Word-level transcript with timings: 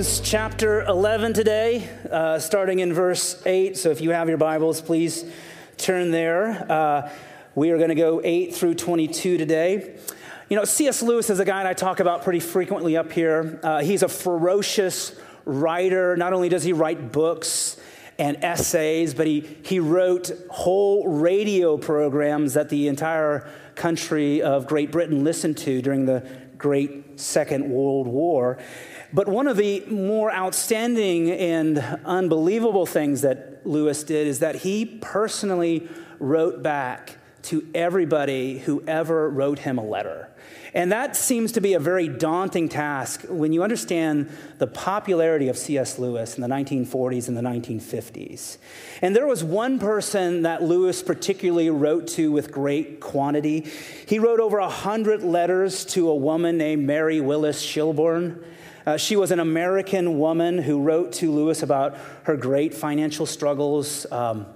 Hebrews 0.00 0.20
chapter 0.24 0.80
11 0.84 1.34
today, 1.34 1.86
uh, 2.10 2.38
starting 2.38 2.78
in 2.78 2.90
verse 2.90 3.38
8. 3.44 3.76
So 3.76 3.90
if 3.90 4.00
you 4.00 4.12
have 4.12 4.30
your 4.30 4.38
Bibles, 4.38 4.80
please 4.80 5.26
turn 5.76 6.10
there. 6.10 6.72
Uh, 6.72 7.10
we 7.54 7.70
are 7.70 7.76
going 7.76 7.90
to 7.90 7.94
go 7.94 8.18
8 8.24 8.54
through 8.54 8.76
22 8.76 9.36
today. 9.36 9.98
You 10.48 10.56
know, 10.56 10.64
C.S. 10.64 11.02
Lewis 11.02 11.28
is 11.28 11.38
a 11.38 11.44
guy 11.44 11.68
I 11.68 11.74
talk 11.74 12.00
about 12.00 12.24
pretty 12.24 12.40
frequently 12.40 12.96
up 12.96 13.12
here. 13.12 13.60
Uh, 13.62 13.82
he's 13.82 14.02
a 14.02 14.08
ferocious 14.08 15.14
writer. 15.44 16.16
Not 16.16 16.32
only 16.32 16.48
does 16.48 16.62
he 16.62 16.72
write 16.72 17.12
books, 17.12 17.76
and 18.18 18.44
essays, 18.44 19.14
but 19.14 19.26
he, 19.26 19.40
he 19.62 19.80
wrote 19.80 20.30
whole 20.50 21.08
radio 21.08 21.78
programs 21.78 22.52
that 22.52 22.68
the 22.68 22.86
entire 22.86 23.48
country 23.74 24.42
of 24.42 24.66
Great 24.66 24.92
Britain 24.92 25.24
listened 25.24 25.56
to 25.56 25.80
during 25.80 26.04
the 26.04 26.20
Great 26.60 27.18
Second 27.18 27.68
World 27.68 28.06
War. 28.06 28.58
But 29.12 29.26
one 29.26 29.48
of 29.48 29.56
the 29.56 29.80
more 29.86 30.30
outstanding 30.32 31.30
and 31.30 31.78
unbelievable 32.04 32.86
things 32.86 33.22
that 33.22 33.66
Lewis 33.66 34.04
did 34.04 34.26
is 34.26 34.38
that 34.38 34.56
he 34.56 34.84
personally 34.84 35.88
wrote 36.20 36.62
back 36.62 37.16
to 37.42 37.66
everybody 37.74 38.58
who 38.58 38.84
ever 38.86 39.28
wrote 39.28 39.60
him 39.60 39.78
a 39.78 39.84
letter. 39.84 40.29
And 40.72 40.92
that 40.92 41.16
seems 41.16 41.52
to 41.52 41.60
be 41.60 41.74
a 41.74 41.80
very 41.80 42.08
daunting 42.08 42.68
task 42.68 43.24
when 43.28 43.52
you 43.52 43.62
understand 43.62 44.30
the 44.58 44.66
popularity 44.66 45.48
of 45.48 45.58
C.S. 45.58 45.98
Lewis 45.98 46.36
in 46.36 46.42
the 46.42 46.48
1940s 46.48 47.28
and 47.28 47.36
the 47.36 47.42
1950s. 47.42 48.58
And 49.02 49.16
there 49.16 49.26
was 49.26 49.42
one 49.42 49.78
person 49.78 50.42
that 50.42 50.62
Lewis 50.62 51.02
particularly 51.02 51.70
wrote 51.70 52.06
to 52.08 52.30
with 52.30 52.52
great 52.52 53.00
quantity. 53.00 53.66
He 54.06 54.18
wrote 54.18 54.40
over 54.40 54.60
100 54.60 55.22
letters 55.22 55.84
to 55.86 56.08
a 56.08 56.14
woman 56.14 56.56
named 56.56 56.86
Mary 56.86 57.20
Willis 57.20 57.60
Shelburne. 57.60 58.44
Uh, 58.86 58.96
she 58.96 59.16
was 59.16 59.30
an 59.30 59.40
American 59.40 60.18
woman 60.18 60.58
who 60.58 60.82
wrote 60.82 61.12
to 61.12 61.30
Lewis 61.30 61.62
about 61.62 61.96
her 62.24 62.36
great 62.36 62.74
financial 62.74 63.26
struggles, 63.26 64.10
um, 64.10 64.46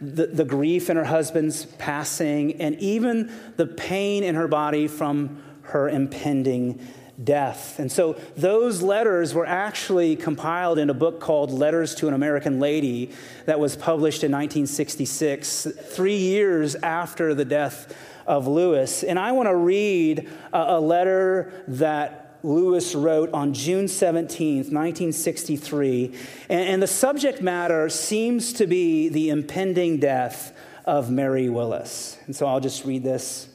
the, 0.00 0.26
the 0.26 0.44
grief 0.44 0.90
in 0.90 0.96
her 0.96 1.04
husband's 1.04 1.64
passing, 1.64 2.60
and 2.60 2.76
even 2.80 3.32
the 3.56 3.66
pain 3.66 4.24
in 4.24 4.34
her 4.34 4.48
body 4.48 4.88
from 4.88 5.42
her 5.68 5.88
impending 5.88 6.80
death. 7.22 7.78
And 7.78 7.90
so 7.90 8.14
those 8.36 8.80
letters 8.80 9.34
were 9.34 9.46
actually 9.46 10.14
compiled 10.16 10.78
in 10.78 10.88
a 10.88 10.94
book 10.94 11.20
called 11.20 11.50
Letters 11.50 11.94
to 11.96 12.08
an 12.08 12.14
American 12.14 12.60
Lady 12.60 13.10
that 13.46 13.58
was 13.58 13.76
published 13.76 14.22
in 14.22 14.30
1966, 14.30 15.66
three 15.82 16.16
years 16.16 16.76
after 16.76 17.34
the 17.34 17.44
death 17.44 17.94
of 18.26 18.46
Lewis. 18.46 19.02
And 19.02 19.18
I 19.18 19.32
want 19.32 19.48
to 19.48 19.56
read 19.56 20.28
a, 20.52 20.78
letter 20.80 21.64
that 21.68 22.38
Lewis 22.44 22.94
wrote 22.94 23.32
on 23.32 23.52
June 23.52 23.86
17th, 23.86 24.70
1963. 24.70 26.14
And, 26.48 26.60
and 26.60 26.82
the 26.82 26.86
subject 26.86 27.42
matter 27.42 27.88
seems 27.88 28.52
to 28.54 28.66
be 28.66 29.08
the 29.08 29.30
impending 29.30 29.98
death 29.98 30.54
of 30.84 31.10
Mary 31.10 31.48
Willis. 31.48 32.16
And 32.26 32.36
so 32.36 32.46
I'll 32.46 32.60
just 32.60 32.84
read 32.84 33.02
this. 33.02 33.48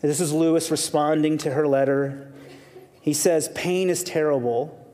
This 0.00 0.20
is 0.20 0.32
Lewis 0.32 0.70
responding 0.70 1.38
to 1.38 1.50
her 1.50 1.66
letter. 1.66 2.30
He 3.00 3.12
says, 3.12 3.48
Pain 3.54 3.90
is 3.90 4.04
terrible, 4.04 4.86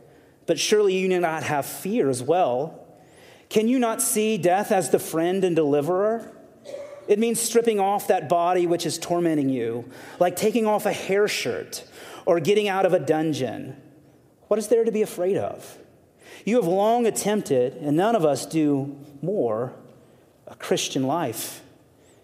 but 0.47 0.59
surely 0.59 0.97
you 0.97 1.09
do 1.09 1.20
not 1.20 1.42
have 1.42 1.66
fear 1.66 2.09
as 2.09 2.22
well. 2.22 2.87
Can 3.50 3.69
you 3.69 3.78
not 3.78 4.00
see 4.00 4.38
death 4.38 4.72
as 4.72 4.91
the 4.91 4.98
friend 4.98 5.44
and 5.44 5.54
deliverer? 5.54 6.31
It 7.06 7.19
means 7.19 7.38
stripping 7.38 7.78
off 7.78 8.09
that 8.09 8.31
body 8.31 8.66
which 8.66 8.87
is 8.87 8.98
tormenting 8.98 9.50
you, 9.50 9.91
like 10.19 10.37
taking 10.37 10.66
off 10.66 10.87
a 10.87 10.93
hair 10.93 11.28
shirt 11.28 11.84
or 12.25 12.41
getting 12.41 12.69
out 12.69 12.87
of 12.87 12.94
a 12.94 12.98
dungeon. 12.98 13.76
What 14.48 14.59
is 14.59 14.69
there 14.69 14.84
to 14.84 14.93
be 14.93 15.03
afraid 15.03 15.37
of? 15.37 15.78
You 16.47 16.56
have 16.56 16.66
long 16.66 17.06
attempted, 17.06 17.75
and 17.75 17.97
none 17.97 18.16
of 18.16 18.25
us 18.25 18.47
do 18.47 18.98
more, 19.20 19.75
a 20.47 20.54
Christian 20.54 21.06
life. 21.06 21.62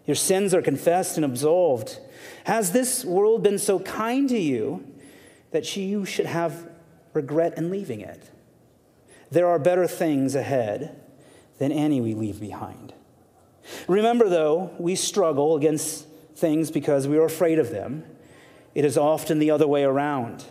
Your 0.06 0.14
sins 0.14 0.54
are 0.54 0.62
confessed 0.62 1.16
and 1.16 1.24
absolved. 1.24 1.98
Has 2.44 2.72
this 2.72 3.04
world 3.04 3.42
been 3.42 3.58
so 3.58 3.78
kind 3.80 4.28
to 4.28 4.38
you 4.38 4.86
that 5.50 5.76
you 5.76 6.04
should 6.04 6.26
have 6.26 6.68
regret 7.12 7.56
in 7.58 7.70
leaving 7.70 8.00
it? 8.00 8.30
There 9.30 9.46
are 9.46 9.58
better 9.58 9.86
things 9.86 10.34
ahead 10.34 11.00
than 11.58 11.72
any 11.72 12.00
we 12.00 12.14
leave 12.14 12.40
behind. 12.40 12.94
Remember, 13.86 14.28
though, 14.28 14.74
we 14.78 14.96
struggle 14.96 15.56
against 15.56 16.06
things 16.34 16.70
because 16.70 17.06
we 17.06 17.18
are 17.18 17.24
afraid 17.24 17.58
of 17.58 17.70
them. 17.70 18.04
It 18.74 18.84
is 18.84 18.96
often 18.96 19.38
the 19.38 19.50
other 19.50 19.66
way 19.66 19.84
around. 19.84 20.44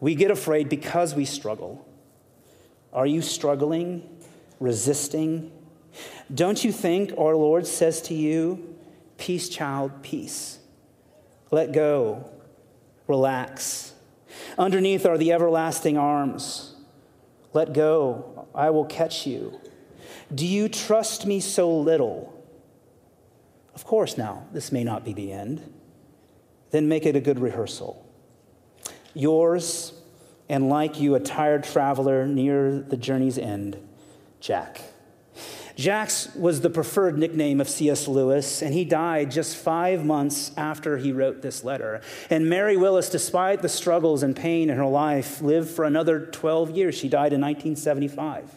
We 0.00 0.14
get 0.14 0.30
afraid 0.30 0.68
because 0.68 1.14
we 1.14 1.24
struggle. 1.24 1.86
Are 2.92 3.06
you 3.06 3.22
struggling, 3.22 4.08
resisting? 4.60 5.50
Don't 6.32 6.62
you 6.62 6.72
think 6.72 7.12
our 7.18 7.34
Lord 7.34 7.66
says 7.66 8.00
to 8.02 8.14
you, 8.14 8.74
Peace, 9.18 9.48
child, 9.48 10.02
peace? 10.02 10.58
Let 11.50 11.72
go, 11.72 12.28
relax. 13.06 13.94
Underneath 14.58 15.06
are 15.06 15.18
the 15.18 15.32
everlasting 15.32 15.96
arms. 15.96 16.74
Let 17.52 17.72
go, 17.72 18.46
I 18.54 18.70
will 18.70 18.84
catch 18.84 19.26
you. 19.26 19.60
Do 20.34 20.46
you 20.46 20.68
trust 20.68 21.24
me 21.26 21.40
so 21.40 21.74
little? 21.74 22.32
Of 23.74 23.84
course, 23.84 24.18
now, 24.18 24.46
this 24.52 24.72
may 24.72 24.82
not 24.82 25.04
be 25.04 25.12
the 25.12 25.32
end. 25.32 25.72
Then 26.70 26.88
make 26.88 27.06
it 27.06 27.14
a 27.14 27.20
good 27.20 27.38
rehearsal. 27.38 28.04
Yours, 29.14 29.92
and 30.48 30.68
like 30.68 31.00
you, 31.00 31.14
a 31.14 31.20
tired 31.20 31.64
traveler 31.64 32.26
near 32.26 32.80
the 32.80 32.96
journey's 32.96 33.38
end, 33.38 33.78
Jack. 34.40 34.80
Jack 35.76 36.10
was 36.34 36.62
the 36.62 36.70
preferred 36.70 37.18
nickname 37.18 37.60
of 37.60 37.68
C.S. 37.68 38.08
Lewis, 38.08 38.62
and 38.62 38.72
he 38.72 38.86
died 38.86 39.30
just 39.30 39.56
five 39.56 40.06
months 40.06 40.50
after 40.56 40.96
he 40.96 41.12
wrote 41.12 41.42
this 41.42 41.62
letter. 41.62 42.00
And 42.30 42.48
Mary 42.48 42.78
Willis, 42.78 43.10
despite 43.10 43.60
the 43.60 43.68
struggles 43.68 44.22
and 44.22 44.34
pain 44.34 44.70
in 44.70 44.78
her 44.78 44.86
life, 44.86 45.42
lived 45.42 45.68
for 45.68 45.84
another 45.84 46.20
12 46.20 46.70
years. 46.70 46.94
She 46.94 47.10
died 47.10 47.34
in 47.34 47.42
1975. 47.42 48.54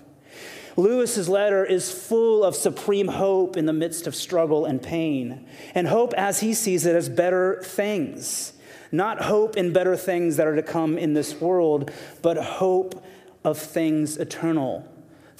Lewis's 0.78 1.28
letter 1.28 1.66
is 1.66 1.92
full 1.92 2.42
of 2.42 2.56
supreme 2.56 3.10
hope 3.10 3.58
in 3.58 3.66
the 3.66 3.74
midst 3.74 4.08
of 4.08 4.16
struggle 4.16 4.64
and 4.64 4.82
pain, 4.82 5.46
and 5.76 5.90
hope 5.90 6.14
as 6.14 6.40
he 6.40 6.54
sees 6.54 6.86
it 6.86 6.96
as 6.96 7.10
better 7.10 7.62
things. 7.64 8.54
Not 8.94 9.24
hope 9.24 9.58
in 9.58 9.74
better 9.74 9.98
things 9.98 10.38
that 10.38 10.48
are 10.48 10.56
to 10.56 10.64
come 10.64 10.98
in 10.98 11.16
this 11.16 11.42
world, 11.42 11.92
but 12.22 12.38
hope 12.38 13.04
of 13.44 13.58
things 13.58 14.16
eternal 14.16 14.88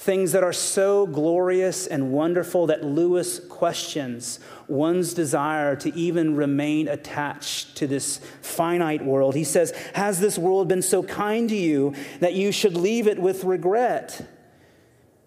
things 0.00 0.32
that 0.32 0.42
are 0.42 0.52
so 0.52 1.06
glorious 1.06 1.86
and 1.86 2.10
wonderful 2.10 2.68
that 2.68 2.82
Lewis 2.82 3.38
questions 3.38 4.40
one's 4.66 5.12
desire 5.12 5.76
to 5.76 5.94
even 5.94 6.34
remain 6.34 6.88
attached 6.88 7.76
to 7.76 7.86
this 7.86 8.18
finite 8.40 9.04
world. 9.04 9.34
He 9.34 9.44
says, 9.44 9.72
Has 9.92 10.18
this 10.18 10.38
world 10.38 10.68
been 10.68 10.80
so 10.80 11.02
kind 11.02 11.50
to 11.50 11.54
you 11.54 11.94
that 12.20 12.32
you 12.32 12.50
should 12.50 12.78
leave 12.78 13.06
it 13.06 13.18
with 13.18 13.44
regret? 13.44 14.26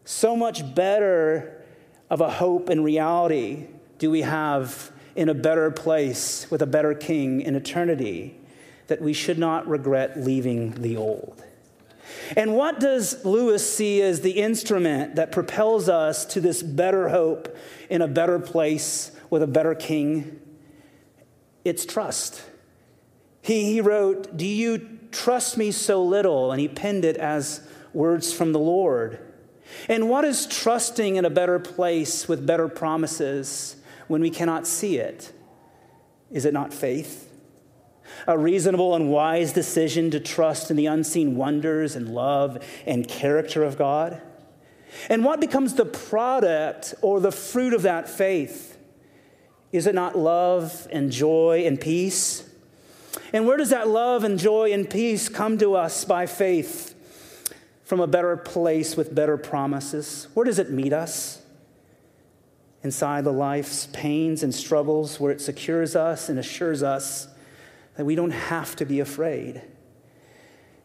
So 0.05 0.35
much 0.35 0.73
better 0.73 1.61
of 2.09 2.19
a 2.19 2.31
hope 2.31 2.67
and 2.67 2.83
reality 2.83 3.67
do 3.99 4.09
we 4.09 4.21
have 4.21 4.91
in 5.15 5.29
a 5.29 5.35
better 5.35 5.69
place 5.69 6.49
with 6.49 6.63
a 6.63 6.67
better 6.67 6.95
king 6.95 7.41
in 7.41 7.55
eternity 7.55 8.39
that 8.87 9.03
we 9.03 9.13
should 9.13 9.37
not 9.37 9.67
regret 9.67 10.19
leaving 10.19 10.71
the 10.81 10.97
old. 10.97 11.43
And 12.35 12.55
what 12.55 12.79
does 12.79 13.23
Lewis 13.25 13.75
see 13.75 14.01
as 14.01 14.21
the 14.21 14.31
instrument 14.31 15.15
that 15.15 15.31
propels 15.31 15.89
us 15.89 16.25
to 16.25 16.41
this 16.41 16.63
better 16.63 17.09
hope 17.09 17.55
in 17.89 18.01
a 18.01 18.07
better 18.07 18.39
place 18.39 19.11
with 19.29 19.43
a 19.43 19.47
better 19.47 19.75
king? 19.75 20.39
It's 21.63 21.85
trust. 21.85 22.43
He, 23.41 23.65
he 23.65 23.81
wrote, 23.81 24.35
Do 24.35 24.45
you 24.45 24.99
trust 25.11 25.57
me 25.57 25.71
so 25.71 26.03
little? 26.03 26.51
And 26.51 26.59
he 26.59 26.67
penned 26.67 27.05
it 27.05 27.17
as 27.17 27.65
words 27.93 28.33
from 28.33 28.53
the 28.53 28.59
Lord. 28.59 29.19
And 29.87 30.09
what 30.09 30.25
is 30.25 30.45
trusting 30.45 31.15
in 31.15 31.25
a 31.25 31.29
better 31.29 31.59
place 31.59 32.27
with 32.27 32.45
better 32.45 32.67
promises 32.67 33.75
when 34.07 34.21
we 34.21 34.29
cannot 34.29 34.67
see 34.67 34.97
it? 34.97 35.31
Is 36.31 36.45
it 36.45 36.53
not 36.53 36.73
faith? 36.73 37.32
A 38.27 38.37
reasonable 38.37 38.95
and 38.95 39.09
wise 39.09 39.53
decision 39.53 40.11
to 40.11 40.19
trust 40.19 40.69
in 40.71 40.77
the 40.77 40.85
unseen 40.85 41.35
wonders 41.35 41.95
and 41.95 42.13
love 42.13 42.63
and 42.85 43.07
character 43.07 43.63
of 43.63 43.77
God? 43.77 44.21
And 45.09 45.23
what 45.25 45.39
becomes 45.39 45.73
the 45.73 45.85
product 45.85 46.93
or 47.01 47.19
the 47.19 47.31
fruit 47.31 47.73
of 47.73 47.81
that 47.83 48.07
faith? 48.07 48.77
Is 49.71 49.87
it 49.87 49.95
not 49.95 50.17
love 50.17 50.87
and 50.91 51.11
joy 51.11 51.63
and 51.65 51.81
peace? 51.81 52.47
And 53.31 53.47
where 53.47 53.57
does 53.57 53.71
that 53.71 53.87
love 53.87 54.23
and 54.23 54.37
joy 54.37 54.71
and 54.71 54.89
peace 54.89 55.29
come 55.29 55.57
to 55.57 55.75
us 55.75 56.05
by 56.05 56.25
faith? 56.25 56.91
From 57.83 57.99
a 57.99 58.07
better 58.07 58.37
place 58.37 58.95
with 58.95 59.13
better 59.13 59.37
promises. 59.37 60.27
Where 60.33 60.45
does 60.45 60.59
it 60.59 60.71
meet 60.71 60.93
us? 60.93 61.41
Inside 62.83 63.23
the 63.23 63.33
life's 63.33 63.87
pains 63.93 64.43
and 64.43 64.53
struggles, 64.53 65.19
where 65.19 65.31
it 65.31 65.41
secures 65.41 65.95
us 65.95 66.29
and 66.29 66.37
assures 66.37 66.83
us 66.83 67.27
that 67.95 68.05
we 68.05 68.15
don't 68.15 68.31
have 68.31 68.75
to 68.77 68.85
be 68.85 68.99
afraid. 68.99 69.61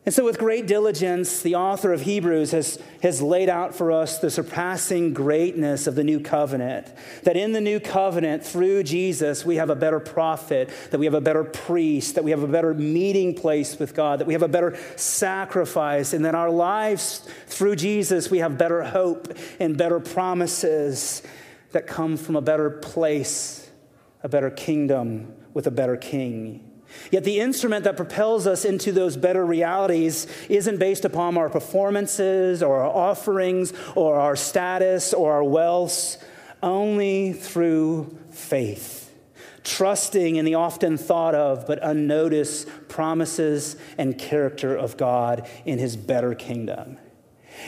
And 0.09 0.15
so, 0.15 0.25
with 0.25 0.39
great 0.39 0.67
diligence, 0.67 1.43
the 1.43 1.57
author 1.57 1.93
of 1.93 2.01
Hebrews 2.01 2.53
has, 2.53 2.79
has 3.03 3.21
laid 3.21 3.51
out 3.51 3.75
for 3.75 3.93
us 3.93 4.19
the 4.19 4.31
surpassing 4.31 5.13
greatness 5.13 5.87
of 5.87 5.97
the 5.97 6.03
new 6.03 6.19
covenant. 6.19 6.87
That 7.25 7.37
in 7.37 7.53
the 7.53 7.61
new 7.61 7.79
covenant, 7.79 8.43
through 8.43 8.85
Jesus, 8.85 9.45
we 9.45 9.57
have 9.57 9.69
a 9.69 9.77
better 9.77 10.01
prophet, 10.01 10.71
that 10.93 10.99
we 10.99 11.05
have 11.05 11.13
a 11.13 11.21
better 11.21 11.45
priest, 11.45 12.15
that 12.15 12.25
we 12.25 12.31
have 12.31 12.43
a 12.43 12.49
better 12.49 12.73
meeting 12.73 13.35
place 13.35 13.79
with 13.79 13.95
God, 13.95 14.21
that 14.21 14.27
we 14.27 14.33
have 14.33 14.43
a 14.43 14.49
better 14.49 14.79
sacrifice, 14.97 16.15
and 16.15 16.25
that 16.25 16.35
our 16.35 16.51
lives 16.51 17.29
through 17.47 17.77
Jesus, 17.77 18.31
we 18.31 18.39
have 18.39 18.57
better 18.57 18.85
hope 18.85 19.37
and 19.61 19.77
better 19.77 20.01
promises 20.01 21.23
that 21.73 21.87
come 21.87 22.17
from 22.17 22.35
a 22.35 22.41
better 22.41 22.71
place, 22.71 23.71
a 24.23 24.29
better 24.31 24.49
kingdom 24.49 25.35
with 25.53 25.67
a 25.67 25.71
better 25.71 25.99
king. 25.99 26.68
Yet 27.11 27.25
the 27.25 27.41
instrument 27.41 27.85
that 27.85 27.97
propels 27.97 28.47
us 28.47 28.65
into 28.65 28.93
those 28.93 29.17
better 29.17 29.45
realities 29.45 30.27
isn't 30.49 30.79
based 30.79 31.05
upon 31.05 31.37
our 31.37 31.49
performances 31.49 32.63
or 32.63 32.83
our 32.83 32.91
offerings 32.91 33.73
or 33.95 34.17
our 34.17 34.37
status 34.37 35.13
or 35.13 35.33
our 35.33 35.45
wealth, 35.45 36.23
only 36.63 37.33
through 37.33 38.17
faith. 38.31 39.13
Trusting 39.65 40.37
in 40.37 40.45
the 40.45 40.55
often 40.55 40.97
thought 40.97 41.35
of 41.35 41.67
but 41.67 41.79
unnoticed 41.83 42.69
promises 42.89 43.77
and 43.99 44.19
character 44.19 44.75
of 44.75 44.97
God 44.97 45.49
in 45.65 45.79
his 45.79 45.97
better 45.97 46.35
kingdom. 46.35 46.99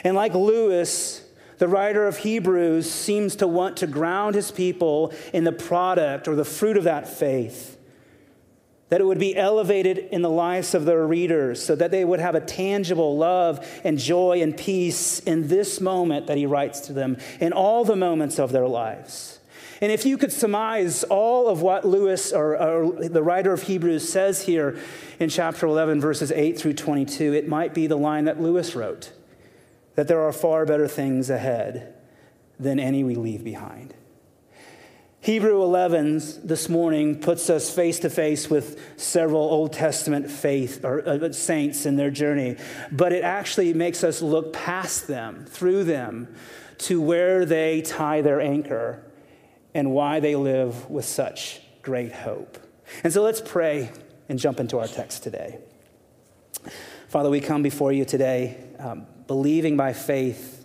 And 0.02 0.16
like 0.16 0.34
Lewis, 0.34 1.22
the 1.58 1.68
writer 1.68 2.06
of 2.06 2.18
Hebrews 2.18 2.90
seems 2.90 3.36
to 3.36 3.46
want 3.46 3.78
to 3.78 3.86
ground 3.86 4.34
his 4.34 4.50
people 4.50 5.12
in 5.32 5.44
the 5.44 5.52
product 5.52 6.26
or 6.26 6.34
the 6.34 6.44
fruit 6.44 6.78
of 6.78 6.84
that 6.84 7.06
faith 7.06 7.76
that 8.90 9.00
it 9.00 9.04
would 9.04 9.18
be 9.18 9.36
elevated 9.36 9.98
in 9.98 10.20
the 10.20 10.30
lives 10.30 10.74
of 10.74 10.84
their 10.84 11.06
readers 11.06 11.64
so 11.64 11.74
that 11.76 11.90
they 11.90 12.04
would 12.04 12.20
have 12.20 12.34
a 12.34 12.40
tangible 12.40 13.16
love 13.16 13.66
and 13.84 13.98
joy 13.98 14.42
and 14.42 14.56
peace 14.56 15.20
in 15.20 15.48
this 15.48 15.80
moment 15.80 16.26
that 16.26 16.36
he 16.36 16.44
writes 16.44 16.80
to 16.80 16.92
them, 16.92 17.16
in 17.40 17.52
all 17.52 17.84
the 17.84 17.96
moments 17.96 18.38
of 18.38 18.52
their 18.52 18.66
lives. 18.66 19.38
And 19.80 19.90
if 19.90 20.04
you 20.04 20.18
could 20.18 20.32
surmise 20.32 21.04
all 21.04 21.48
of 21.48 21.62
what 21.62 21.86
Lewis, 21.86 22.32
or, 22.32 22.60
or, 22.60 23.08
the 23.08 23.22
writer 23.22 23.52
of 23.52 23.62
Hebrews, 23.62 24.06
says 24.06 24.42
here 24.42 24.78
in 25.18 25.30
chapter 25.30 25.66
11, 25.66 26.00
verses 26.00 26.30
8 26.32 26.58
through 26.58 26.74
22, 26.74 27.32
it 27.32 27.48
might 27.48 27.72
be 27.72 27.86
the 27.86 27.96
line 27.96 28.24
that 28.24 28.40
Lewis 28.40 28.74
wrote 28.74 29.12
that 29.94 30.08
there 30.08 30.20
are 30.20 30.32
far 30.32 30.66
better 30.66 30.88
things 30.88 31.30
ahead 31.30 31.94
than 32.58 32.78
any 32.78 33.04
we 33.04 33.14
leave 33.14 33.42
behind. 33.42 33.94
Hebrew 35.22 35.62
11 35.62 36.46
this 36.46 36.70
morning 36.70 37.20
puts 37.20 37.50
us 37.50 37.70
face 37.74 37.98
to 38.00 38.08
face 38.08 38.48
with 38.48 38.80
several 38.98 39.42
Old 39.42 39.74
Testament 39.74 40.30
faith 40.30 40.82
or 40.82 41.06
uh, 41.06 41.30
saints 41.32 41.84
in 41.84 41.96
their 41.96 42.10
journey, 42.10 42.56
but 42.90 43.12
it 43.12 43.22
actually 43.22 43.74
makes 43.74 44.02
us 44.02 44.22
look 44.22 44.54
past 44.54 45.08
them, 45.08 45.44
through 45.44 45.84
them, 45.84 46.34
to 46.78 47.02
where 47.02 47.44
they 47.44 47.82
tie 47.82 48.22
their 48.22 48.40
anchor 48.40 49.04
and 49.74 49.92
why 49.92 50.20
they 50.20 50.36
live 50.36 50.88
with 50.88 51.04
such 51.04 51.60
great 51.82 52.12
hope. 52.12 52.56
And 53.04 53.12
so 53.12 53.22
let's 53.22 53.42
pray 53.42 53.92
and 54.30 54.38
jump 54.38 54.58
into 54.58 54.78
our 54.78 54.88
text 54.88 55.22
today. 55.22 55.58
Father, 57.08 57.28
we 57.28 57.40
come 57.40 57.62
before 57.62 57.92
you 57.92 58.06
today 58.06 58.56
um, 58.78 59.06
believing 59.26 59.76
by 59.76 59.92
faith 59.92 60.59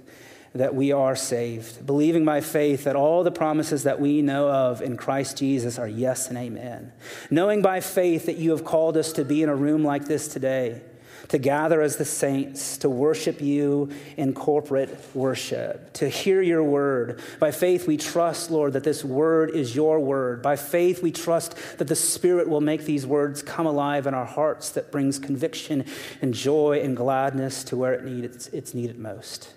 that 0.56 0.74
we 0.74 0.92
are 0.94 1.16
saved, 1.16 1.86
believing 1.86 2.24
by 2.24 2.40
faith 2.40 2.86
that 2.86 2.96
all 2.96 3.24
the 3.24 3.32
promises 3.32 3.84
that 3.84 4.00
we 4.00 4.22
know 4.22 4.50
of 4.50 4.82
in 4.82 4.96
Christ 4.96 5.38
Jesus 5.38 5.78
are 5.78 5.88
yes 5.88 6.30
and 6.30 6.38
amen. 6.38 6.94
Knowing 7.30 7.62
by 7.62 7.82
faith 7.82 8.26
that 8.26 8.38
you 8.38 8.52
have 8.52 8.64
called 8.64 8.96
us 8.96 9.12
to 9.14 9.26
be 9.26 9.44
in 9.44 9.50
a 9.50 9.56
room 9.56 9.84
like 9.84 10.06
this 10.06 10.30
today, 10.30 10.82
to 11.30 11.38
gather 11.38 11.82
as 11.82 11.98
the 11.98 12.06
saints, 12.06 12.78
to 12.78 12.90
worship 12.90 13.42
you 13.42 13.90
in 14.16 14.34
corporate 14.34 14.98
worship, 15.14 15.92
to 15.94 16.08
hear 16.08 16.42
your 16.42 16.64
word. 16.64 17.22
By 17.40 17.52
faith, 17.52 17.88
we 17.88 17.98
trust, 17.98 18.52
Lord, 18.52 18.74
that 18.74 18.84
this 18.84 19.04
word 19.04 19.50
is 19.50 19.76
your 19.76 20.00
word. 20.00 20.42
By 20.42 20.56
faith, 20.56 21.02
we 21.02 21.12
trust 21.12 21.56
that 21.78 21.88
the 21.88 21.96
Spirit 21.96 22.48
will 22.48 22.62
make 22.62 22.86
these 22.86 23.06
words 23.06 23.42
come 23.42 23.66
alive 23.66 24.08
in 24.08 24.14
our 24.14 24.26
hearts 24.26 24.70
that 24.72 24.92
brings 24.92 25.20
conviction 25.20 25.86
and 26.22 26.34
joy 26.34 26.80
and 26.82 26.96
gladness 26.96 27.64
to 27.66 27.76
where 27.76 27.94
it 27.94 28.06
needs, 28.06 28.48
it's 28.50 28.74
needed 28.74 29.00
most. 29.00 29.50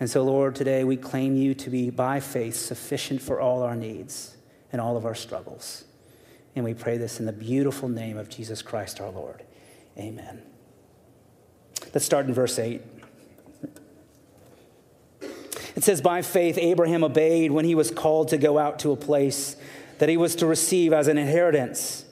And 0.00 0.08
so, 0.08 0.22
Lord, 0.22 0.54
today 0.54 0.82
we 0.82 0.96
claim 0.96 1.36
you 1.36 1.52
to 1.54 1.68
be 1.68 1.90
by 1.90 2.20
faith 2.20 2.56
sufficient 2.56 3.20
for 3.20 3.38
all 3.38 3.62
our 3.62 3.76
needs 3.76 4.34
and 4.72 4.80
all 4.80 4.96
of 4.96 5.04
our 5.04 5.14
struggles. 5.14 5.84
And 6.56 6.64
we 6.64 6.72
pray 6.72 6.96
this 6.96 7.20
in 7.20 7.26
the 7.26 7.32
beautiful 7.32 7.88
name 7.88 8.16
of 8.16 8.30
Jesus 8.30 8.62
Christ 8.62 8.98
our 9.00 9.10
Lord. 9.10 9.42
Amen. 9.98 10.42
Let's 11.92 12.06
start 12.06 12.26
in 12.26 12.32
verse 12.32 12.58
8. 12.58 12.80
It 15.76 15.84
says, 15.84 16.00
By 16.00 16.22
faith, 16.22 16.56
Abraham 16.56 17.04
obeyed 17.04 17.52
when 17.52 17.66
he 17.66 17.74
was 17.74 17.90
called 17.90 18.28
to 18.28 18.38
go 18.38 18.58
out 18.58 18.78
to 18.80 18.92
a 18.92 18.96
place 18.96 19.54
that 19.98 20.08
he 20.08 20.16
was 20.16 20.34
to 20.36 20.46
receive 20.46 20.94
as 20.94 21.08
an 21.08 21.18
inheritance. 21.18 22.06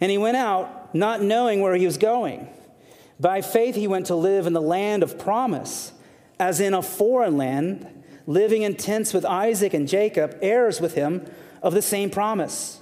And 0.00 0.10
he 0.10 0.18
went 0.18 0.38
out 0.38 0.94
not 0.94 1.20
knowing 1.20 1.60
where 1.60 1.74
he 1.74 1.84
was 1.84 1.98
going. 1.98 2.48
By 3.20 3.42
faith, 3.42 3.74
he 3.74 3.86
went 3.86 4.06
to 4.06 4.14
live 4.14 4.46
in 4.46 4.54
the 4.54 4.62
land 4.62 5.02
of 5.02 5.18
promise 5.18 5.92
as 6.38 6.60
in 6.60 6.74
a 6.74 6.82
foreign 6.82 7.36
land, 7.36 7.86
living 8.26 8.62
in 8.62 8.76
tents 8.76 9.12
with 9.12 9.24
Isaac 9.24 9.74
and 9.74 9.88
Jacob, 9.88 10.36
heirs 10.40 10.80
with 10.80 10.94
him 10.94 11.26
of 11.62 11.74
the 11.74 11.82
same 11.82 12.10
promise. 12.10 12.80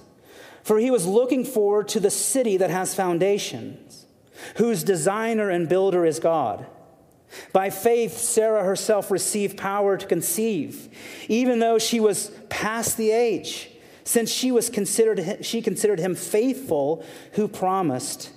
For 0.63 0.79
he 0.79 0.91
was 0.91 1.05
looking 1.05 1.45
forward 1.45 1.87
to 1.89 1.99
the 1.99 2.11
city 2.11 2.57
that 2.57 2.69
has 2.69 2.93
foundations, 2.93 4.05
whose 4.57 4.83
designer 4.83 5.49
and 5.49 5.69
builder 5.69 6.05
is 6.05 6.19
God. 6.19 6.65
By 7.53 7.69
faith, 7.69 8.17
Sarah 8.17 8.63
herself 8.63 9.09
received 9.09 9.57
power 9.57 9.97
to 9.97 10.05
conceive, 10.05 10.89
even 11.27 11.59
though 11.59 11.79
she 11.79 11.99
was 11.99 12.31
past 12.49 12.97
the 12.97 13.11
age, 13.11 13.69
since 14.03 14.31
she, 14.31 14.51
was 14.51 14.69
considered, 14.69 15.45
she 15.45 15.61
considered 15.61 15.99
him 15.99 16.15
faithful 16.15 17.03
who 17.33 17.47
promised. 17.47 18.31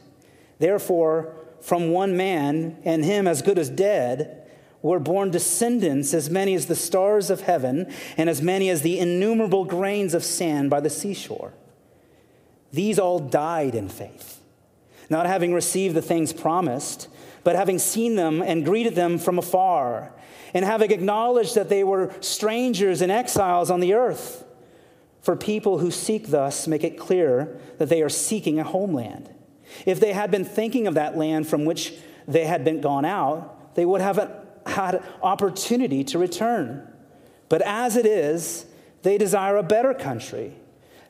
Therefore, 0.58 1.34
from 1.60 1.90
one 1.90 2.16
man, 2.16 2.78
and 2.84 3.04
him 3.04 3.28
as 3.28 3.42
good 3.42 3.58
as 3.58 3.68
dead, 3.68 4.39
were 4.82 4.98
born 4.98 5.30
descendants 5.30 6.14
as 6.14 6.30
many 6.30 6.54
as 6.54 6.66
the 6.66 6.74
stars 6.74 7.30
of 7.30 7.42
heaven 7.42 7.92
and 8.16 8.30
as 8.30 8.40
many 8.40 8.70
as 8.70 8.82
the 8.82 8.98
innumerable 8.98 9.64
grains 9.64 10.14
of 10.14 10.24
sand 10.24 10.70
by 10.70 10.80
the 10.80 10.90
seashore. 10.90 11.52
These 12.72 12.98
all 12.98 13.18
died 13.18 13.74
in 13.74 13.88
faith, 13.88 14.40
not 15.08 15.26
having 15.26 15.52
received 15.52 15.94
the 15.94 16.02
things 16.02 16.32
promised, 16.32 17.08
but 17.44 17.56
having 17.56 17.78
seen 17.78 18.16
them 18.16 18.40
and 18.42 18.64
greeted 18.64 18.94
them 18.94 19.18
from 19.18 19.38
afar, 19.38 20.12
and 20.54 20.64
having 20.64 20.90
acknowledged 20.90 21.54
that 21.54 21.68
they 21.68 21.84
were 21.84 22.12
strangers 22.20 23.02
and 23.02 23.12
exiles 23.12 23.70
on 23.70 23.80
the 23.80 23.94
earth. 23.94 24.44
For 25.20 25.36
people 25.36 25.78
who 25.78 25.90
seek 25.90 26.28
thus 26.28 26.66
make 26.66 26.84
it 26.84 26.98
clear 26.98 27.60
that 27.78 27.88
they 27.88 28.02
are 28.02 28.08
seeking 28.08 28.58
a 28.58 28.64
homeland. 28.64 29.28
If 29.84 30.00
they 30.00 30.12
had 30.12 30.30
been 30.30 30.44
thinking 30.44 30.86
of 30.86 30.94
that 30.94 31.16
land 31.16 31.46
from 31.46 31.64
which 31.64 31.92
they 32.26 32.44
had 32.44 32.64
been 32.64 32.80
gone 32.80 33.04
out, 33.04 33.74
they 33.74 33.84
would 33.84 34.00
have 34.00 34.39
had 34.66 35.02
opportunity 35.22 36.04
to 36.04 36.18
return. 36.18 36.86
But 37.48 37.62
as 37.62 37.96
it 37.96 38.06
is, 38.06 38.66
they 39.02 39.18
desire 39.18 39.56
a 39.56 39.62
better 39.62 39.94
country, 39.94 40.54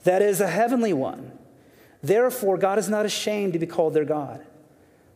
that 0.04 0.23
is, 0.23 0.40
a 0.40 0.49
heavenly 0.49 0.92
one. 0.92 1.33
Therefore, 2.02 2.57
God 2.57 2.78
is 2.78 2.88
not 2.88 3.04
ashamed 3.04 3.52
to 3.52 3.59
be 3.59 3.66
called 3.66 3.95
their 3.95 4.04
God, 4.04 4.45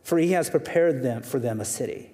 for 0.03 0.17
he 0.17 0.33
has 0.33 0.49
prepared 0.49 1.01
them 1.01 1.23
for 1.23 1.39
them 1.39 1.59
a 1.59 1.65
city. 1.65 2.11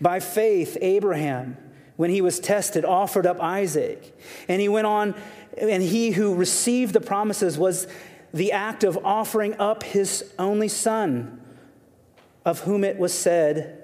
By 0.00 0.20
faith, 0.20 0.76
Abraham, 0.80 1.56
when 1.96 2.10
he 2.10 2.20
was 2.20 2.40
tested, 2.40 2.84
offered 2.84 3.26
up 3.26 3.40
Isaac. 3.40 4.18
And 4.48 4.60
he 4.60 4.68
went 4.68 4.86
on, 4.86 5.14
and 5.56 5.82
he 5.82 6.10
who 6.10 6.34
received 6.34 6.92
the 6.92 7.00
promises 7.00 7.56
was 7.56 7.86
the 8.32 8.50
act 8.50 8.82
of 8.82 8.98
offering 9.04 9.54
up 9.60 9.84
his 9.84 10.32
only 10.38 10.68
son, 10.68 11.40
of 12.44 12.60
whom 12.60 12.82
it 12.82 12.98
was 12.98 13.14
said, 13.14 13.83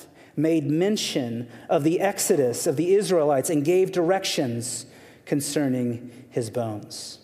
made 0.35 0.69
mention 0.69 1.47
of 1.69 1.83
the 1.83 1.99
exodus 1.99 2.67
of 2.67 2.75
the 2.75 2.93
Israelites 2.93 3.49
and 3.49 3.65
gave 3.65 3.91
directions 3.91 4.85
concerning 5.25 6.11
his 6.29 6.49
bones. 6.49 7.19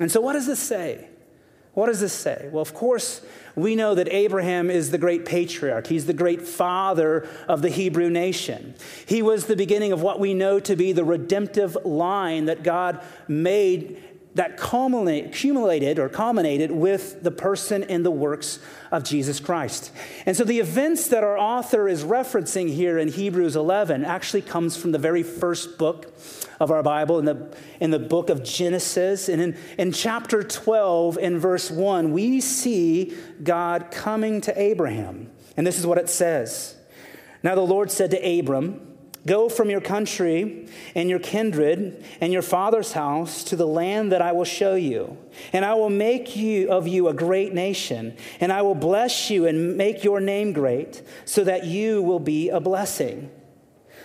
And 0.00 0.10
so, 0.10 0.20
what 0.20 0.32
does 0.34 0.46
this 0.46 0.60
say? 0.60 1.08
What 1.74 1.86
does 1.86 2.00
this 2.00 2.12
say? 2.12 2.50
Well, 2.52 2.60
of 2.60 2.74
course, 2.74 3.22
we 3.54 3.76
know 3.76 3.94
that 3.94 4.08
Abraham 4.08 4.70
is 4.70 4.90
the 4.90 4.98
great 4.98 5.24
patriarch. 5.24 5.86
He's 5.86 6.04
the 6.04 6.12
great 6.12 6.42
father 6.42 7.26
of 7.48 7.62
the 7.62 7.70
Hebrew 7.70 8.10
nation. 8.10 8.74
He 9.06 9.22
was 9.22 9.46
the 9.46 9.56
beginning 9.56 9.92
of 9.92 10.02
what 10.02 10.20
we 10.20 10.34
know 10.34 10.60
to 10.60 10.76
be 10.76 10.92
the 10.92 11.04
redemptive 11.04 11.76
line 11.84 12.44
that 12.44 12.62
God 12.62 13.02
made 13.26 14.02
that 14.34 14.52
accumulated 14.52 15.98
or 15.98 16.08
culminated 16.08 16.70
with 16.70 17.22
the 17.22 17.30
person 17.30 17.82
and 17.84 18.04
the 18.04 18.10
works 18.10 18.58
of 18.90 19.04
Jesus 19.04 19.40
Christ. 19.40 19.92
And 20.24 20.36
so 20.36 20.44
the 20.44 20.58
events 20.58 21.08
that 21.08 21.22
our 21.22 21.36
author 21.36 21.86
is 21.86 22.02
referencing 22.02 22.72
here 22.72 22.98
in 22.98 23.08
Hebrews 23.08 23.56
11 23.56 24.04
actually 24.04 24.42
comes 24.42 24.76
from 24.76 24.92
the 24.92 24.98
very 24.98 25.22
first 25.22 25.76
book 25.76 26.14
of 26.60 26.70
our 26.70 26.82
Bible 26.82 27.18
in 27.18 27.24
the, 27.26 27.54
in 27.80 27.90
the 27.90 27.98
book 27.98 28.30
of 28.30 28.42
Genesis. 28.42 29.28
And 29.28 29.42
in, 29.42 29.56
in 29.76 29.92
chapter 29.92 30.42
12, 30.42 31.18
in 31.18 31.38
verse 31.38 31.70
1, 31.70 32.12
we 32.12 32.40
see 32.40 33.14
God 33.42 33.90
coming 33.90 34.40
to 34.42 34.60
Abraham. 34.60 35.30
And 35.56 35.66
this 35.66 35.78
is 35.78 35.86
what 35.86 35.98
it 35.98 36.08
says 36.08 36.76
Now 37.42 37.54
the 37.54 37.60
Lord 37.60 37.90
said 37.90 38.10
to 38.12 38.38
Abram, 38.38 38.91
Go 39.24 39.48
from 39.48 39.70
your 39.70 39.80
country 39.80 40.66
and 40.96 41.08
your 41.08 41.20
kindred 41.20 42.04
and 42.20 42.32
your 42.32 42.42
father's 42.42 42.92
house 42.92 43.44
to 43.44 43.56
the 43.56 43.66
land 43.66 44.10
that 44.10 44.20
I 44.20 44.32
will 44.32 44.44
show 44.44 44.74
you. 44.74 45.16
And 45.52 45.64
I 45.64 45.74
will 45.74 45.90
make 45.90 46.34
you 46.34 46.70
of 46.70 46.88
you 46.88 47.06
a 47.06 47.14
great 47.14 47.54
nation, 47.54 48.16
and 48.40 48.52
I 48.52 48.62
will 48.62 48.74
bless 48.74 49.30
you 49.30 49.46
and 49.46 49.76
make 49.76 50.02
your 50.02 50.20
name 50.20 50.52
great, 50.52 51.02
so 51.24 51.44
that 51.44 51.64
you 51.64 52.02
will 52.02 52.18
be 52.18 52.48
a 52.48 52.58
blessing. 52.58 53.30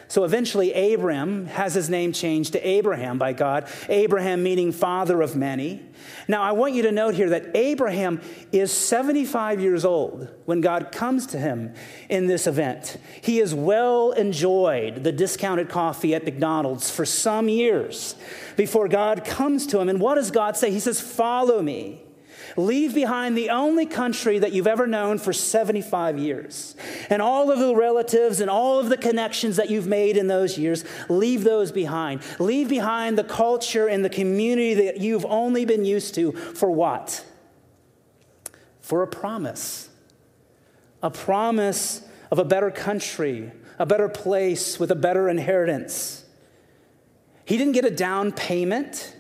So 0.10 0.24
eventually, 0.24 0.94
Abram 0.94 1.48
has 1.48 1.74
his 1.74 1.90
name 1.90 2.14
changed 2.14 2.54
to 2.54 2.66
Abraham 2.66 3.18
by 3.18 3.34
God, 3.34 3.68
Abraham 3.90 4.42
meaning 4.42 4.72
father 4.72 5.22
of 5.22 5.36
many. 5.36 5.84
Now, 6.30 6.42
I 6.42 6.54
want 6.54 6.74
you 6.74 6.84
to 6.84 6.92
note 6.92 7.14
here 7.14 7.30
that 7.32 7.56
Abraham 7.56 8.22
is 8.52 8.72
75 8.72 9.60
years 9.60 9.84
old 9.84 10.30
when 10.46 10.62
God 10.62 10.92
comes 10.92 11.28
to 11.28 11.38
him 11.38 11.74
in 12.08 12.28
this 12.28 12.48
event. 12.48 12.98
He 13.22 13.38
has 13.38 13.54
well 13.54 14.12
enjoyed 14.12 15.04
the 15.04 15.12
discounted 15.12 15.68
coffee 15.68 16.16
at 16.16 16.24
McDonald's 16.24 16.90
for 16.90 17.06
some 17.06 17.50
years 17.50 18.16
before 18.56 18.88
God 18.88 19.26
comes 19.26 19.68
to 19.68 19.80
him. 19.80 19.90
And 19.90 20.00
what 20.00 20.16
does 20.16 20.32
God 20.32 20.56
say? 20.56 20.72
He 20.72 20.80
says, 20.80 21.02
Follow 21.02 21.62
me. 21.62 22.02
Leave 22.58 22.96
behind 22.96 23.38
the 23.38 23.52
only 23.52 23.86
country 23.86 24.40
that 24.40 24.52
you've 24.52 24.66
ever 24.66 24.88
known 24.88 25.20
for 25.20 25.32
75 25.32 26.18
years. 26.18 26.76
And 27.08 27.22
all 27.22 27.52
of 27.52 27.60
the 27.60 27.76
relatives 27.76 28.42
and 28.42 28.50
all 28.50 28.80
of 28.80 28.90
the 28.90 28.98
connections 28.98 29.58
that 29.58 29.70
you've 29.70 29.86
made 29.86 30.18
in 30.18 30.26
those 30.26 30.58
years, 30.58 30.84
leave 31.08 31.44
those 31.44 31.72
behind. 31.72 32.22
Leave 32.40 32.68
behind 32.68 33.16
the 33.16 33.24
culture 33.24 33.88
and 33.88 34.04
the 34.04 34.10
community 34.10 34.74
that 34.74 34.98
you've 34.98 35.26
only 35.26 35.66
been 35.66 35.86
used 35.86 36.16
to 36.16 36.32
for 36.32 36.72
what? 36.72 37.24
For 38.82 39.04
a 39.04 39.08
promise. 39.08 39.90
A 41.04 41.12
promise 41.12 42.02
of 42.32 42.40
a 42.40 42.46
better 42.46 42.72
country, 42.72 43.52
a 43.78 43.86
better 43.86 44.10
place 44.10 44.80
with 44.80 44.90
a 44.90 44.96
better 44.96 45.30
inheritance. 45.30 46.26
He 47.46 47.56
didn't 47.60 47.74
get 47.74 47.86
a 47.86 47.92
down 47.92 48.32
payment. 48.32 49.16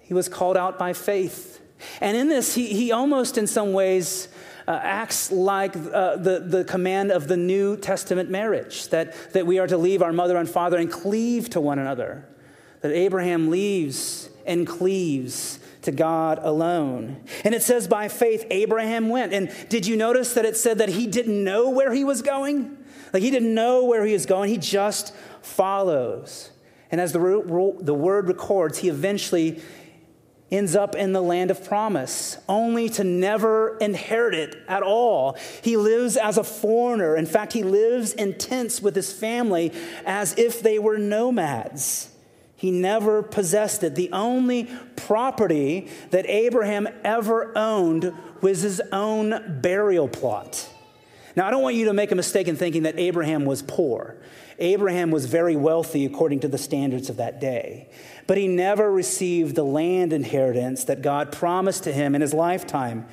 He 0.00 0.12
was 0.12 0.28
called 0.28 0.56
out 0.56 0.76
by 0.76 0.92
faith. 0.92 1.59
And 2.00 2.16
in 2.16 2.28
this, 2.28 2.54
he, 2.54 2.66
he 2.66 2.92
almost 2.92 3.38
in 3.38 3.46
some 3.46 3.72
ways 3.72 4.28
uh, 4.66 4.78
acts 4.82 5.32
like 5.32 5.74
uh, 5.74 6.16
the, 6.16 6.44
the 6.46 6.64
command 6.64 7.10
of 7.10 7.28
the 7.28 7.36
New 7.36 7.76
Testament 7.76 8.30
marriage 8.30 8.88
that, 8.88 9.14
that 9.32 9.46
we 9.46 9.58
are 9.58 9.66
to 9.66 9.76
leave 9.76 10.02
our 10.02 10.12
mother 10.12 10.36
and 10.36 10.48
father 10.48 10.76
and 10.76 10.90
cleave 10.90 11.50
to 11.50 11.60
one 11.60 11.78
another. 11.78 12.28
That 12.80 12.92
Abraham 12.92 13.50
leaves 13.50 14.30
and 14.46 14.66
cleaves 14.66 15.58
to 15.82 15.92
God 15.92 16.38
alone. 16.42 17.22
And 17.44 17.54
it 17.54 17.62
says, 17.62 17.88
by 17.88 18.08
faith, 18.08 18.46
Abraham 18.50 19.08
went. 19.08 19.32
And 19.32 19.50
did 19.68 19.86
you 19.86 19.96
notice 19.96 20.34
that 20.34 20.44
it 20.44 20.56
said 20.56 20.78
that 20.78 20.90
he 20.90 21.06
didn't 21.06 21.42
know 21.42 21.70
where 21.70 21.92
he 21.92 22.04
was 22.04 22.22
going? 22.22 22.76
Like 23.12 23.22
he 23.22 23.30
didn't 23.30 23.54
know 23.54 23.84
where 23.84 24.04
he 24.04 24.12
was 24.12 24.26
going, 24.26 24.50
he 24.50 24.58
just 24.58 25.14
follows. 25.42 26.50
And 26.90 27.00
as 27.00 27.12
the, 27.12 27.18
the 27.80 27.94
word 27.94 28.28
records, 28.28 28.78
he 28.78 28.88
eventually 28.88 29.62
ends 30.50 30.74
up 30.74 30.94
in 30.94 31.12
the 31.12 31.22
land 31.22 31.50
of 31.50 31.64
promise, 31.64 32.36
only 32.48 32.88
to 32.90 33.04
never 33.04 33.76
inherit 33.78 34.34
it 34.34 34.56
at 34.68 34.82
all. 34.82 35.36
He 35.62 35.76
lives 35.76 36.16
as 36.16 36.38
a 36.38 36.44
foreigner. 36.44 37.16
In 37.16 37.26
fact, 37.26 37.52
he 37.52 37.62
lives 37.62 38.12
in 38.12 38.36
tents 38.36 38.82
with 38.82 38.96
his 38.96 39.12
family 39.12 39.72
as 40.04 40.36
if 40.38 40.62
they 40.62 40.78
were 40.78 40.98
nomads. 40.98 42.10
He 42.56 42.70
never 42.70 43.22
possessed 43.22 43.82
it. 43.84 43.94
The 43.94 44.10
only 44.12 44.68
property 44.96 45.88
that 46.10 46.26
Abraham 46.26 46.88
ever 47.04 47.56
owned 47.56 48.12
was 48.42 48.62
his 48.62 48.82
own 48.92 49.60
burial 49.62 50.08
plot. 50.08 50.68
Now, 51.36 51.46
I 51.46 51.50
don't 51.50 51.62
want 51.62 51.76
you 51.76 51.86
to 51.86 51.94
make 51.94 52.10
a 52.10 52.14
mistake 52.14 52.48
in 52.48 52.56
thinking 52.56 52.82
that 52.82 52.98
Abraham 52.98 53.44
was 53.44 53.62
poor. 53.62 54.16
Abraham 54.60 55.10
was 55.10 55.26
very 55.26 55.56
wealthy 55.56 56.04
according 56.04 56.40
to 56.40 56.48
the 56.48 56.58
standards 56.58 57.08
of 57.08 57.16
that 57.16 57.40
day, 57.40 57.90
but 58.26 58.36
he 58.36 58.46
never 58.46 58.92
received 58.92 59.56
the 59.56 59.64
land 59.64 60.12
inheritance 60.12 60.84
that 60.84 61.02
God 61.02 61.32
promised 61.32 61.84
to 61.84 61.92
him 61.92 62.14
in 62.14 62.20
his 62.20 62.34
lifetime. 62.34 63.06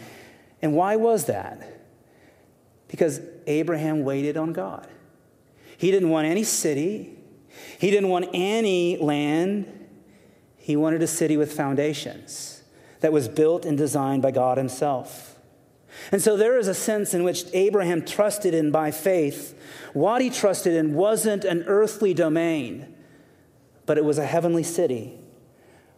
And 0.62 0.74
why 0.74 0.98
was 0.98 1.26
that? 1.26 1.82
Because 2.90 3.22
Abraham 3.48 4.04
waited 4.04 4.38
on 4.38 4.54
God. 4.54 4.88
He 5.78 5.92
didn't 5.92 6.10
want 6.10 6.28
any 6.28 6.44
city, 6.44 7.18
he 7.80 7.92
didn't 7.92 8.10
want 8.10 8.30
any 8.34 8.98
land. 8.98 9.74
He 10.58 10.76
wanted 10.76 11.02
a 11.02 11.08
city 11.08 11.38
with 11.38 11.54
foundations 11.54 12.62
that 13.00 13.14
was 13.14 13.30
built 13.30 13.64
and 13.64 13.78
designed 13.78 14.22
by 14.22 14.32
God 14.32 14.58
Himself. 14.58 15.37
And 16.12 16.22
so 16.22 16.38
there 16.38 16.58
is 16.58 16.68
a 16.68 16.74
sense 16.74 17.14
in 17.14 17.24
which 17.24 17.46
Abraham 17.54 18.06
trusted 18.06 18.54
in 18.54 18.72
by 18.72 18.92
faith. 18.92 19.60
What 19.94 20.22
he 20.22 20.30
trusted 20.30 20.74
in 20.74 20.94
wasn't 20.94 21.44
an 21.44 21.64
earthly 21.68 22.14
domain, 22.14 22.96
but 23.86 23.98
it 23.98 24.06
was 24.06 24.18
a 24.18 24.26
heavenly 24.26 24.64
city 24.64 25.18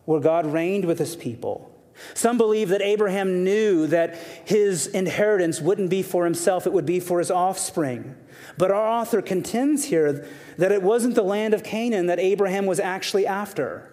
where 0.06 0.20
God 0.20 0.46
reigned 0.46 0.86
with 0.86 1.00
his 1.00 1.16
people. 1.16 1.70
Some 2.14 2.38
believe 2.38 2.70
that 2.70 2.82
Abraham 2.82 3.44
knew 3.44 3.88
that 3.88 4.16
his 4.46 4.88
inheritance 4.88 5.60
wouldn't 5.60 5.90
be 5.90 6.02
for 6.02 6.24
himself, 6.24 6.66
it 6.66 6.74
would 6.74 6.86
be 6.86 7.00
for 7.00 7.20
his 7.20 7.30
offspring. 7.30 8.16
But 8.58 8.72
our 8.72 8.88
author 8.88 9.22
contends 9.22 9.86
here 9.86 10.28
that 10.58 10.72
it 10.72 10.82
wasn't 10.82 11.16
the 11.16 11.24
land 11.24 11.54
of 11.54 11.64
Canaan 11.64 12.08
that 12.08 12.20
Abraham 12.20 12.66
was 12.66 12.80
actually 12.80 13.28
after, 13.28 13.92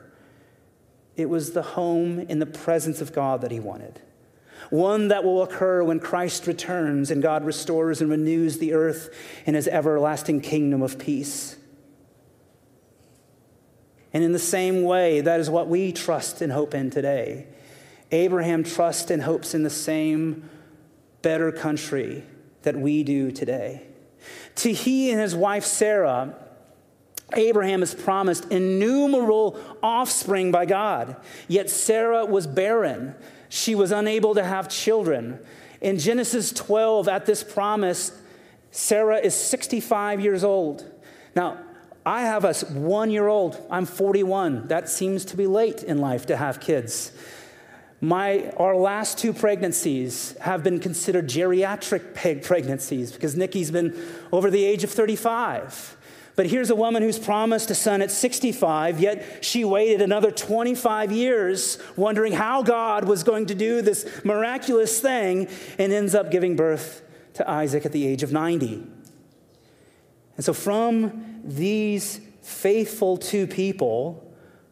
it 1.16 1.28
was 1.28 1.52
the 1.52 1.62
home 1.62 2.20
in 2.20 2.38
the 2.38 2.46
presence 2.46 3.00
of 3.00 3.12
God 3.12 3.40
that 3.40 3.50
he 3.50 3.58
wanted 3.58 4.00
one 4.70 5.08
that 5.08 5.24
will 5.24 5.42
occur 5.42 5.82
when 5.82 6.00
Christ 6.00 6.46
returns 6.46 7.10
and 7.10 7.22
God 7.22 7.44
restores 7.44 8.00
and 8.00 8.10
renews 8.10 8.58
the 8.58 8.72
earth 8.72 9.14
in 9.44 9.54
his 9.54 9.68
everlasting 9.68 10.40
kingdom 10.40 10.82
of 10.82 10.98
peace. 10.98 11.56
And 14.12 14.24
in 14.24 14.32
the 14.32 14.38
same 14.38 14.82
way, 14.82 15.20
that 15.20 15.40
is 15.40 15.50
what 15.50 15.68
we 15.68 15.92
trust 15.92 16.40
and 16.40 16.52
hope 16.52 16.74
in 16.74 16.90
today. 16.90 17.46
Abraham 18.12 18.64
trusts 18.64 19.10
and 19.10 19.22
hopes 19.22 19.54
in 19.54 19.62
the 19.62 19.70
same 19.70 20.48
better 21.22 21.52
country 21.52 22.24
that 22.62 22.76
we 22.76 23.02
do 23.02 23.30
today. 23.30 23.82
To 24.56 24.72
he 24.72 25.10
and 25.10 25.20
his 25.20 25.34
wife 25.34 25.64
Sarah, 25.64 26.34
Abraham 27.34 27.82
is 27.82 27.94
promised 27.94 28.50
innumerable 28.50 29.60
offspring 29.82 30.52
by 30.52 30.66
God, 30.66 31.16
yet 31.48 31.68
Sarah 31.68 32.24
was 32.24 32.46
barren 32.46 33.14
she 33.56 33.74
was 33.74 33.90
unable 33.90 34.34
to 34.34 34.44
have 34.44 34.68
children. 34.68 35.38
In 35.80 35.98
Genesis 35.98 36.52
12, 36.52 37.08
at 37.08 37.26
this 37.26 37.42
promise, 37.42 38.12
Sarah 38.70 39.18
is 39.18 39.34
65 39.34 40.20
years 40.20 40.44
old. 40.44 40.84
Now, 41.34 41.58
I 42.04 42.22
have 42.22 42.44
a 42.44 42.54
one 42.72 43.10
year 43.10 43.26
old. 43.26 43.60
I'm 43.70 43.86
41. 43.86 44.68
That 44.68 44.88
seems 44.88 45.24
to 45.26 45.36
be 45.36 45.46
late 45.46 45.82
in 45.82 45.98
life 45.98 46.26
to 46.26 46.36
have 46.36 46.60
kids. 46.60 47.12
My, 48.00 48.50
our 48.58 48.76
last 48.76 49.18
two 49.18 49.32
pregnancies 49.32 50.36
have 50.42 50.62
been 50.62 50.78
considered 50.78 51.26
geriatric 51.28 52.42
pregnancies 52.42 53.12
because 53.12 53.36
Nikki's 53.36 53.70
been 53.70 53.98
over 54.30 54.50
the 54.50 54.64
age 54.64 54.84
of 54.84 54.90
35. 54.90 55.95
But 56.36 56.46
here's 56.46 56.68
a 56.68 56.76
woman 56.76 57.02
who's 57.02 57.18
promised 57.18 57.70
a 57.70 57.74
son 57.74 58.02
at 58.02 58.10
65, 58.10 59.00
yet 59.00 59.42
she 59.42 59.64
waited 59.64 60.02
another 60.02 60.30
25 60.30 61.10
years 61.10 61.78
wondering 61.96 62.34
how 62.34 62.62
God 62.62 63.04
was 63.04 63.22
going 63.22 63.46
to 63.46 63.54
do 63.54 63.80
this 63.80 64.06
miraculous 64.22 65.00
thing 65.00 65.48
and 65.78 65.92
ends 65.92 66.14
up 66.14 66.30
giving 66.30 66.54
birth 66.54 67.02
to 67.34 67.50
Isaac 67.50 67.86
at 67.86 67.92
the 67.92 68.06
age 68.06 68.22
of 68.22 68.32
90. 68.32 68.86
And 70.36 70.44
so 70.44 70.52
from 70.52 71.40
these 71.42 72.20
faithful 72.42 73.16
two 73.16 73.46
people 73.46 74.22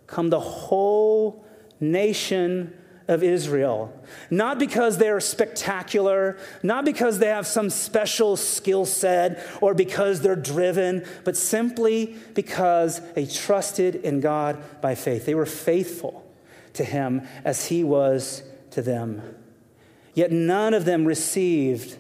come 0.07 0.29
the 0.29 0.41
whole 0.41 1.47
nation 1.81 2.77
of 3.07 3.23
Israel. 3.23 3.93
Not 4.31 4.59
because 4.59 4.99
they're 4.99 5.21
spectacular, 5.21 6.39
not 6.63 6.85
because 6.85 7.19
they 7.19 7.29
have 7.29 7.47
some 7.47 7.71
special 7.71 8.37
skill 8.37 8.87
set 8.87 9.45
or 9.61 9.75
because 9.75 10.21
they're 10.21 10.37
driven, 10.37 11.05
but 11.25 11.37
simply 11.37 12.17
because 12.35 13.01
they 13.13 13.27
trusted 13.27 13.97
in 13.97 14.21
God 14.21 14.63
by 14.81 14.95
faith. 14.95 15.27
They 15.27 15.35
were 15.35 15.47
faithful 15.47 16.25
to 16.75 16.85
Him 16.85 17.23
as 17.45 17.67
He 17.67 17.85
was 17.85 18.43
to 18.71 18.83
them. 18.83 19.23
Yet 20.15 20.31
none 20.31 20.75
of 20.75 20.85
them 20.85 21.05
received 21.05 21.99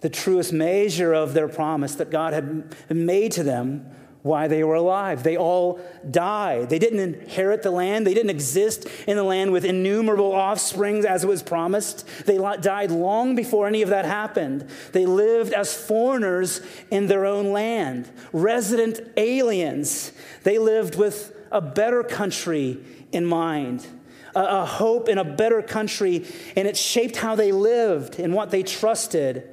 the 0.00 0.10
truest 0.10 0.52
measure 0.52 1.14
of 1.14 1.32
their 1.32 1.48
promise 1.48 1.94
that 1.94 2.10
God 2.10 2.32
had 2.32 2.74
made 2.90 3.32
to 3.32 3.42
them 3.42 3.90
why 4.26 4.48
they 4.48 4.62
were 4.64 4.74
alive. 4.74 5.22
They 5.22 5.36
all 5.36 5.80
died. 6.10 6.68
They 6.68 6.78
didn't 6.78 7.00
inherit 7.00 7.62
the 7.62 7.70
land. 7.70 8.06
They 8.06 8.14
didn't 8.14 8.30
exist 8.30 8.86
in 9.06 9.16
the 9.16 9.22
land 9.22 9.52
with 9.52 9.64
innumerable 9.64 10.32
offsprings 10.32 11.04
as 11.04 11.24
it 11.24 11.28
was 11.28 11.42
promised. 11.42 12.06
They 12.26 12.36
died 12.36 12.90
long 12.90 13.34
before 13.34 13.66
any 13.66 13.82
of 13.82 13.88
that 13.88 14.04
happened. 14.04 14.68
They 14.92 15.06
lived 15.06 15.52
as 15.52 15.74
foreigners 15.74 16.60
in 16.90 17.06
their 17.06 17.24
own 17.24 17.52
land, 17.52 18.10
resident 18.32 19.00
aliens. 19.16 20.12
They 20.42 20.58
lived 20.58 20.96
with 20.96 21.32
a 21.50 21.60
better 21.60 22.02
country 22.02 22.78
in 23.12 23.24
mind. 23.24 23.86
A, 24.34 24.66
hope 24.66 25.08
in 25.08 25.16
a 25.16 25.24
better 25.24 25.62
country, 25.62 26.26
and 26.56 26.68
it 26.68 26.76
shaped 26.76 27.16
how 27.16 27.36
they 27.36 27.52
lived 27.52 28.20
and 28.20 28.34
what 28.34 28.50
they 28.50 28.62
trusted. 28.62 29.48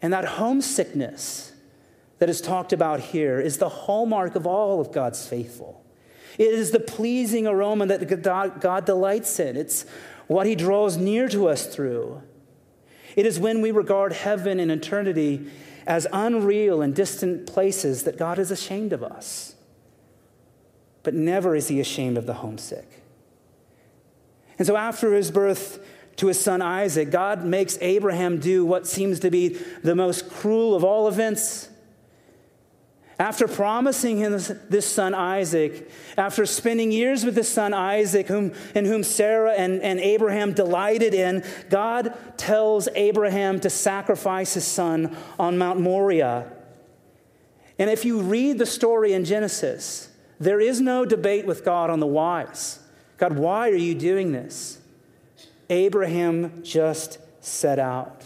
And 0.00 0.12
that 0.12 0.24
homesickness, 0.24 1.50
that 2.18 2.30
is 2.30 2.40
talked 2.40 2.72
about 2.72 3.00
here 3.00 3.40
is 3.40 3.58
the 3.58 3.68
hallmark 3.68 4.34
of 4.36 4.46
all 4.46 4.80
of 4.80 4.92
God's 4.92 5.26
faithful. 5.26 5.84
It 6.38 6.52
is 6.52 6.70
the 6.70 6.80
pleasing 6.80 7.46
aroma 7.46 7.86
that 7.86 8.20
God 8.60 8.84
delights 8.84 9.38
in. 9.40 9.56
It's 9.56 9.86
what 10.26 10.46
he 10.46 10.54
draws 10.54 10.96
near 10.96 11.28
to 11.28 11.48
us 11.48 11.66
through. 11.66 12.22
It 13.14 13.26
is 13.26 13.40
when 13.40 13.62
we 13.62 13.70
regard 13.70 14.12
heaven 14.12 14.60
and 14.60 14.70
eternity 14.70 15.50
as 15.86 16.06
unreal 16.12 16.82
and 16.82 16.94
distant 16.94 17.46
places 17.46 18.02
that 18.02 18.18
God 18.18 18.38
is 18.38 18.50
ashamed 18.50 18.92
of 18.92 19.02
us. 19.02 19.54
But 21.02 21.14
never 21.14 21.54
is 21.54 21.68
he 21.68 21.80
ashamed 21.80 22.18
of 22.18 22.26
the 22.26 22.34
homesick. 22.34 23.02
And 24.58 24.66
so 24.66 24.76
after 24.76 25.14
his 25.14 25.30
birth 25.30 25.78
to 26.16 26.26
his 26.26 26.40
son 26.40 26.60
Isaac, 26.60 27.10
God 27.10 27.44
makes 27.44 27.78
Abraham 27.80 28.38
do 28.38 28.64
what 28.64 28.86
seems 28.86 29.20
to 29.20 29.30
be 29.30 29.48
the 29.82 29.94
most 29.94 30.28
cruel 30.28 30.74
of 30.74 30.82
all 30.82 31.08
events 31.08 31.68
after 33.18 33.48
promising 33.48 34.18
him 34.18 34.32
this 34.68 34.86
son 34.86 35.14
Isaac, 35.14 35.90
after 36.18 36.44
spending 36.44 36.92
years 36.92 37.24
with 37.24 37.34
this 37.34 37.48
son 37.48 37.72
Isaac, 37.72 38.26
whom, 38.28 38.52
in 38.74 38.84
whom 38.84 39.02
Sarah 39.02 39.52
and, 39.52 39.80
and 39.80 39.98
Abraham 40.00 40.52
delighted 40.52 41.14
in, 41.14 41.42
God 41.70 42.14
tells 42.36 42.88
Abraham 42.94 43.58
to 43.60 43.70
sacrifice 43.70 44.54
his 44.54 44.66
son 44.66 45.16
on 45.38 45.56
Mount 45.56 45.80
Moriah. 45.80 46.52
And 47.78 47.88
if 47.88 48.04
you 48.04 48.20
read 48.20 48.58
the 48.58 48.66
story 48.66 49.14
in 49.14 49.24
Genesis, 49.24 50.10
there 50.38 50.60
is 50.60 50.80
no 50.80 51.06
debate 51.06 51.46
with 51.46 51.64
God 51.64 51.88
on 51.88 52.00
the 52.00 52.06
whys. 52.06 52.80
God, 53.16 53.38
why 53.38 53.70
are 53.70 53.74
you 53.74 53.94
doing 53.94 54.32
this? 54.32 54.78
Abraham 55.70 56.62
just 56.62 57.18
set 57.40 57.78
out. 57.78 58.25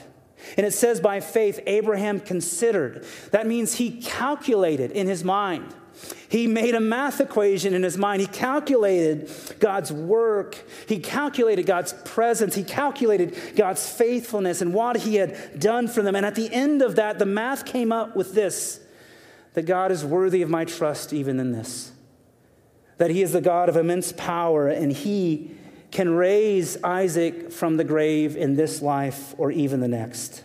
And 0.57 0.67
it 0.67 0.73
says, 0.73 1.01
by 1.01 1.21
faith, 1.21 1.61
Abraham 1.67 2.21
considered. 2.21 3.05
That 3.31 3.47
means 3.47 3.75
he 3.75 4.01
calculated 4.01 4.91
in 4.91 5.07
his 5.07 5.25
mind. 5.25 5.75
He 6.29 6.47
made 6.47 6.75
a 6.75 6.81
math 6.81 7.21
equation 7.21 7.75
in 7.75 7.83
his 7.83 7.99
mind. 7.99 8.21
He 8.21 8.27
calculated 8.27 9.31
God's 9.59 9.93
work. 9.93 10.57
He 10.87 10.99
calculated 10.99 11.67
God's 11.67 11.93
presence. 12.05 12.55
He 12.55 12.63
calculated 12.63 13.37
God's 13.57 13.89
faithfulness 13.89 14.61
and 14.63 14.73
what 14.73 14.99
he 14.99 15.17
had 15.17 15.59
done 15.59 15.89
for 15.89 16.03
them. 16.03 16.15
And 16.15 16.25
at 16.25 16.37
the 16.37 16.53
end 16.53 16.83
of 16.83 16.97
that, 16.97 17.19
the 17.19 17.27
math 17.27 17.67
came 17.67 17.93
up 17.93 18.17
with 18.17 18.35
this 18.35 18.81
that 19.55 19.63
God 19.63 19.91
is 19.91 20.05
worthy 20.05 20.43
of 20.43 20.49
my 20.49 20.65
trust 20.65 21.13
even 21.13 21.41
in 21.41 21.51
this. 21.51 21.91
That 22.99 23.11
he 23.11 23.23
is 23.23 23.33
the 23.33 23.41
God 23.41 23.69
of 23.69 23.77
immense 23.77 24.13
power 24.13 24.69
and 24.69 24.93
he 24.93 25.57
can 25.91 26.11
raise 26.11 26.83
Isaac 26.85 27.51
from 27.51 27.77
the 27.77 27.85
grave 27.85 28.37
in 28.37 28.55
this 28.55 28.81
life 28.81 29.35
or 29.39 29.51
even 29.51 29.81
the 29.81 29.89
next. 29.89 30.45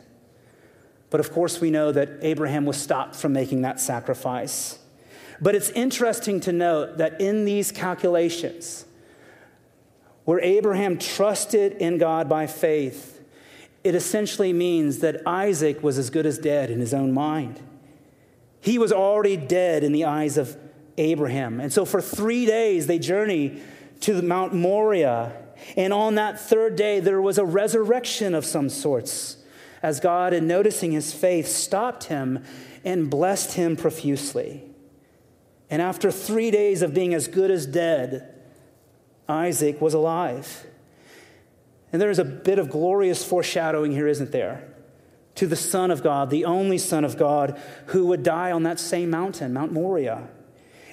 But 1.09 1.19
of 1.19 1.31
course, 1.31 1.61
we 1.61 1.69
know 1.69 1.91
that 1.91 2.09
Abraham 2.21 2.65
was 2.65 2.77
stopped 2.77 3.15
from 3.15 3.33
making 3.33 3.61
that 3.61 3.79
sacrifice. 3.79 4.79
But 5.39 5.55
it's 5.55 5.69
interesting 5.69 6.39
to 6.41 6.51
note 6.51 6.97
that 6.97 7.21
in 7.21 7.45
these 7.45 7.71
calculations, 7.71 8.85
where 10.23 10.39
Abraham 10.39 10.97
trusted 10.97 11.73
in 11.73 11.97
God 11.97 12.27
by 12.27 12.47
faith, 12.47 13.21
it 13.83 13.93
essentially 13.93 14.51
means 14.51 14.99
that 14.99 15.21
Isaac 15.27 15.83
was 15.83 15.99
as 15.99 16.09
good 16.09 16.25
as 16.25 16.39
dead 16.39 16.71
in 16.71 16.79
his 16.79 16.93
own 16.93 17.11
mind. 17.11 17.59
He 18.59 18.79
was 18.79 18.91
already 18.91 19.37
dead 19.37 19.83
in 19.83 19.91
the 19.91 20.05
eyes 20.05 20.37
of 20.37 20.57
Abraham. 20.97 21.59
And 21.59 21.71
so 21.71 21.85
for 21.85 22.01
three 22.01 22.47
days, 22.47 22.87
they 22.87 22.97
journey 22.97 23.61
to 24.01 24.21
Mount 24.21 24.53
Moriah. 24.53 25.33
And 25.75 25.93
on 25.93 26.15
that 26.15 26.39
third 26.39 26.75
day, 26.75 26.99
there 26.99 27.21
was 27.21 27.37
a 27.37 27.45
resurrection 27.45 28.35
of 28.35 28.45
some 28.45 28.69
sorts, 28.69 29.37
as 29.81 29.99
God, 29.99 30.33
in 30.33 30.47
noticing 30.47 30.91
his 30.91 31.13
faith, 31.13 31.47
stopped 31.47 32.05
him 32.05 32.43
and 32.83 33.09
blessed 33.09 33.53
him 33.53 33.75
profusely. 33.75 34.63
And 35.69 35.81
after 35.81 36.11
three 36.11 36.51
days 36.51 36.81
of 36.81 36.93
being 36.93 37.13
as 37.13 37.27
good 37.27 37.49
as 37.49 37.65
dead, 37.65 38.33
Isaac 39.27 39.81
was 39.81 39.93
alive. 39.93 40.65
And 41.91 42.01
there 42.01 42.11
is 42.11 42.19
a 42.19 42.25
bit 42.25 42.59
of 42.59 42.69
glorious 42.69 43.23
foreshadowing 43.23 43.91
here, 43.91 44.07
isn't 44.07 44.31
there? 44.31 44.67
To 45.35 45.47
the 45.47 45.55
Son 45.55 45.89
of 45.89 46.03
God, 46.03 46.29
the 46.29 46.45
only 46.45 46.77
Son 46.77 47.03
of 47.03 47.17
God, 47.17 47.59
who 47.87 48.05
would 48.07 48.23
die 48.23 48.51
on 48.51 48.63
that 48.63 48.79
same 48.79 49.09
mountain, 49.09 49.53
Mount 49.53 49.71
Moriah 49.71 50.27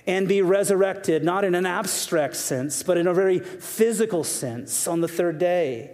and 0.06 0.26
be 0.26 0.42
resurrected, 0.42 1.24
not 1.24 1.44
in 1.44 1.54
an 1.54 1.66
abstract 1.66 2.36
sense, 2.36 2.82
but 2.82 2.96
in 2.96 3.06
a 3.06 3.14
very 3.14 3.38
physical 3.38 4.24
sense 4.24 4.88
on 4.88 5.00
the 5.00 5.08
third 5.08 5.38
day. 5.38 5.90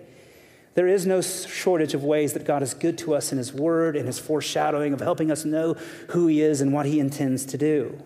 There 0.75 0.87
is 0.87 1.07
no 1.07 1.21
shortage 1.21 1.92
of 1.92 2.05
ways 2.05 2.33
that 2.35 2.44
God 2.44 2.62
is 2.62 2.73
good 2.73 2.97
to 2.99 3.14
us 3.14 3.33
in 3.33 3.38
His 3.38 3.53
Word 3.53 3.97
and 3.97 4.07
His 4.07 4.18
foreshadowing 4.18 4.92
of 4.92 5.01
helping 5.01 5.31
us 5.31 5.44
know 5.44 5.75
who 6.11 6.27
He 6.27 6.40
is 6.40 6.61
and 6.61 6.73
what 6.73 6.87
He 6.87 7.01
intends 7.01 7.44
to 7.47 7.59
do. 7.59 8.01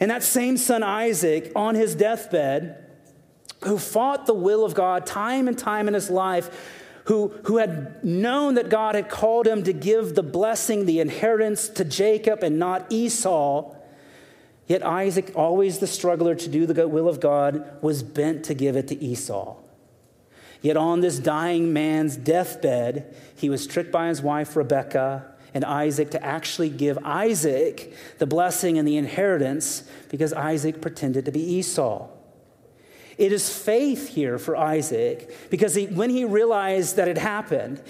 And 0.00 0.10
that 0.10 0.22
same 0.22 0.56
son 0.56 0.82
Isaac, 0.82 1.52
on 1.54 1.74
his 1.74 1.94
deathbed, 1.94 2.84
who 3.62 3.78
fought 3.78 4.26
the 4.26 4.34
will 4.34 4.64
of 4.64 4.74
God 4.74 5.06
time 5.06 5.48
and 5.48 5.58
time 5.58 5.88
in 5.88 5.94
his 5.94 6.10
life, 6.10 6.50
who, 7.04 7.28
who 7.44 7.58
had 7.58 8.04
known 8.04 8.54
that 8.54 8.68
God 8.68 8.94
had 8.94 9.08
called 9.08 9.46
him 9.46 9.62
to 9.64 9.72
give 9.72 10.14
the 10.14 10.22
blessing, 10.22 10.86
the 10.86 11.00
inheritance 11.00 11.68
to 11.70 11.84
Jacob 11.84 12.42
and 12.42 12.58
not 12.58 12.86
Esau, 12.90 13.74
Yet 14.66 14.84
Isaac, 14.84 15.32
always 15.34 15.78
the 15.78 15.86
struggler 15.86 16.34
to 16.34 16.48
do 16.48 16.66
the 16.66 16.88
will 16.88 17.08
of 17.08 17.20
God, 17.20 17.82
was 17.82 18.02
bent 18.02 18.44
to 18.46 18.54
give 18.54 18.76
it 18.76 18.88
to 18.88 19.02
Esau. 19.02 19.56
Yet 20.62 20.78
on 20.78 21.00
this 21.00 21.18
dying 21.18 21.74
man's 21.74 22.16
deathbed, 22.16 23.14
he 23.36 23.50
was 23.50 23.66
tricked 23.66 23.92
by 23.92 24.08
his 24.08 24.22
wife 24.22 24.56
Rebekah 24.56 25.26
and 25.52 25.64
Isaac 25.64 26.10
to 26.12 26.24
actually 26.24 26.70
give 26.70 26.98
Isaac 27.04 27.92
the 28.18 28.26
blessing 28.26 28.78
and 28.78 28.88
the 28.88 28.96
inheritance 28.96 29.84
because 30.08 30.32
Isaac 30.32 30.80
pretended 30.80 31.26
to 31.26 31.32
be 31.32 31.40
Esau. 31.40 32.08
It 33.18 33.30
is 33.30 33.56
faith 33.56 34.08
here 34.08 34.38
for 34.38 34.56
Isaac 34.56 35.50
because 35.50 35.74
he, 35.74 35.86
when 35.86 36.10
he 36.10 36.24
realized 36.24 36.96
that 36.96 37.08
it 37.08 37.18
happened, 37.18 37.80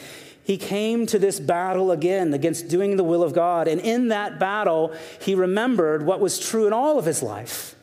he 0.44 0.58
came 0.58 1.06
to 1.06 1.18
this 1.18 1.40
battle 1.40 1.90
again 1.90 2.34
against 2.34 2.68
doing 2.68 2.96
the 2.96 3.04
will 3.04 3.22
of 3.22 3.32
God. 3.32 3.66
And 3.66 3.80
in 3.80 4.08
that 4.08 4.38
battle, 4.38 4.94
he 5.20 5.34
remembered 5.34 6.04
what 6.04 6.20
was 6.20 6.38
true 6.38 6.66
in 6.66 6.72
all 6.72 6.98
of 6.98 7.06
his 7.06 7.22
life 7.22 7.74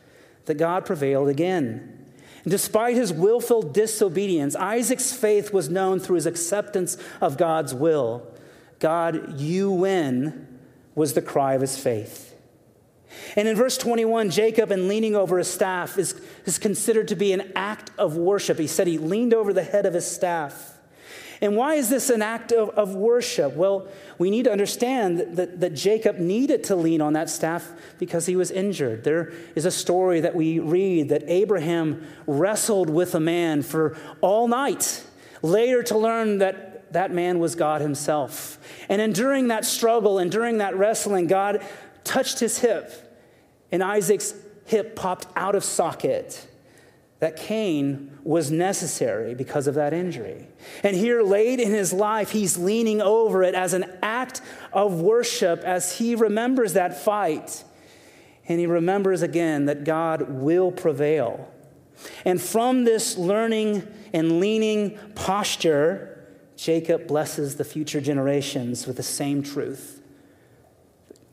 that 0.46 0.54
God 0.54 0.86
prevailed 0.86 1.28
again. 1.28 2.06
And 2.44 2.50
despite 2.50 2.94
his 2.94 3.12
willful 3.12 3.62
disobedience, 3.62 4.54
Isaac's 4.54 5.12
faith 5.12 5.52
was 5.52 5.68
known 5.68 5.98
through 5.98 6.16
his 6.16 6.26
acceptance 6.26 6.96
of 7.20 7.36
God's 7.36 7.74
will. 7.74 8.26
God, 8.78 9.40
you 9.40 9.70
win, 9.70 10.58
was 10.94 11.14
the 11.14 11.22
cry 11.22 11.54
of 11.54 11.60
his 11.60 11.76
faith. 11.76 12.34
And 13.36 13.46
in 13.46 13.56
verse 13.56 13.76
21, 13.76 14.30
Jacob, 14.30 14.70
in 14.70 14.88
leaning 14.88 15.16
over 15.16 15.38
his 15.38 15.48
staff, 15.48 15.98
is, 15.98 16.20
is 16.44 16.58
considered 16.58 17.08
to 17.08 17.16
be 17.16 17.32
an 17.32 17.52
act 17.54 17.90
of 17.98 18.16
worship. 18.16 18.58
He 18.58 18.66
said 18.66 18.86
he 18.86 18.98
leaned 18.98 19.34
over 19.34 19.52
the 19.52 19.62
head 19.62 19.84
of 19.84 19.94
his 19.94 20.06
staff. 20.06 20.71
And 21.42 21.56
why 21.56 21.74
is 21.74 21.90
this 21.90 22.08
an 22.08 22.22
act 22.22 22.52
of, 22.52 22.70
of 22.70 22.94
worship? 22.94 23.54
Well, 23.54 23.88
we 24.16 24.30
need 24.30 24.44
to 24.44 24.52
understand 24.52 25.18
that, 25.18 25.36
that, 25.36 25.60
that 25.60 25.74
Jacob 25.74 26.18
needed 26.18 26.62
to 26.64 26.76
lean 26.76 27.00
on 27.00 27.14
that 27.14 27.28
staff 27.28 27.68
because 27.98 28.26
he 28.26 28.36
was 28.36 28.52
injured. 28.52 29.02
There 29.02 29.32
is 29.56 29.64
a 29.64 29.70
story 29.72 30.20
that 30.20 30.36
we 30.36 30.60
read 30.60 31.08
that 31.08 31.24
Abraham 31.26 32.06
wrestled 32.28 32.88
with 32.88 33.16
a 33.16 33.20
man 33.20 33.62
for 33.62 33.98
all 34.20 34.46
night, 34.46 35.04
later 35.42 35.82
to 35.82 35.98
learn 35.98 36.38
that 36.38 36.92
that 36.92 37.10
man 37.10 37.40
was 37.40 37.56
God 37.56 37.80
himself. 37.80 38.58
And 38.88 39.02
enduring 39.02 39.48
that 39.48 39.64
struggle 39.64 40.18
and 40.18 40.30
during 40.30 40.58
that 40.58 40.76
wrestling, 40.76 41.26
God 41.26 41.60
touched 42.04 42.38
his 42.38 42.58
hip, 42.58 42.92
and 43.72 43.82
Isaac's 43.82 44.32
hip 44.66 44.94
popped 44.94 45.26
out 45.34 45.56
of 45.56 45.64
socket. 45.64 46.46
That 47.22 47.36
cane 47.36 48.18
was 48.24 48.50
necessary 48.50 49.32
because 49.36 49.68
of 49.68 49.76
that 49.76 49.92
injury. 49.92 50.48
And 50.82 50.96
here, 50.96 51.22
late 51.22 51.60
in 51.60 51.70
his 51.70 51.92
life, 51.92 52.32
he's 52.32 52.58
leaning 52.58 53.00
over 53.00 53.44
it 53.44 53.54
as 53.54 53.74
an 53.74 53.84
act 54.02 54.42
of 54.72 55.00
worship 55.00 55.60
as 55.60 55.98
he 55.98 56.16
remembers 56.16 56.72
that 56.72 57.00
fight. 57.00 57.62
And 58.48 58.58
he 58.58 58.66
remembers 58.66 59.22
again 59.22 59.66
that 59.66 59.84
God 59.84 60.30
will 60.30 60.72
prevail. 60.72 61.48
And 62.24 62.42
from 62.42 62.82
this 62.82 63.16
learning 63.16 63.86
and 64.12 64.40
leaning 64.40 64.98
posture, 65.14 66.26
Jacob 66.56 67.06
blesses 67.06 67.54
the 67.54 67.64
future 67.64 68.00
generations 68.00 68.84
with 68.84 68.96
the 68.96 69.04
same 69.04 69.44
truth 69.44 70.02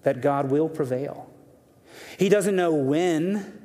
that 0.04 0.22
God 0.22 0.52
will 0.52 0.70
prevail. 0.70 1.32
He 2.20 2.30
doesn't 2.30 2.56
know 2.56 2.76
when, 2.76 3.59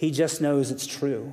he 0.00 0.10
just 0.10 0.40
knows 0.40 0.70
it's 0.70 0.86
true. 0.86 1.30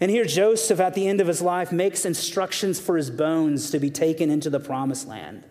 And 0.00 0.10
here, 0.10 0.24
Joseph, 0.24 0.80
at 0.80 0.94
the 0.94 1.06
end 1.06 1.20
of 1.20 1.26
his 1.26 1.42
life, 1.42 1.70
makes 1.70 2.06
instructions 2.06 2.80
for 2.80 2.96
his 2.96 3.10
bones 3.10 3.70
to 3.72 3.78
be 3.78 3.90
taken 3.90 4.30
into 4.30 4.48
the 4.48 4.58
promised 4.58 5.06
land. 5.06 5.44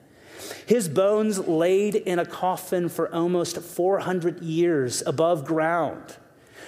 His 0.66 0.90
bones 0.90 1.38
laid 1.48 1.94
in 1.94 2.18
a 2.18 2.26
coffin 2.26 2.90
for 2.90 3.14
almost 3.14 3.60
400 3.60 4.42
years 4.42 5.04
above 5.06 5.46
ground, 5.46 6.18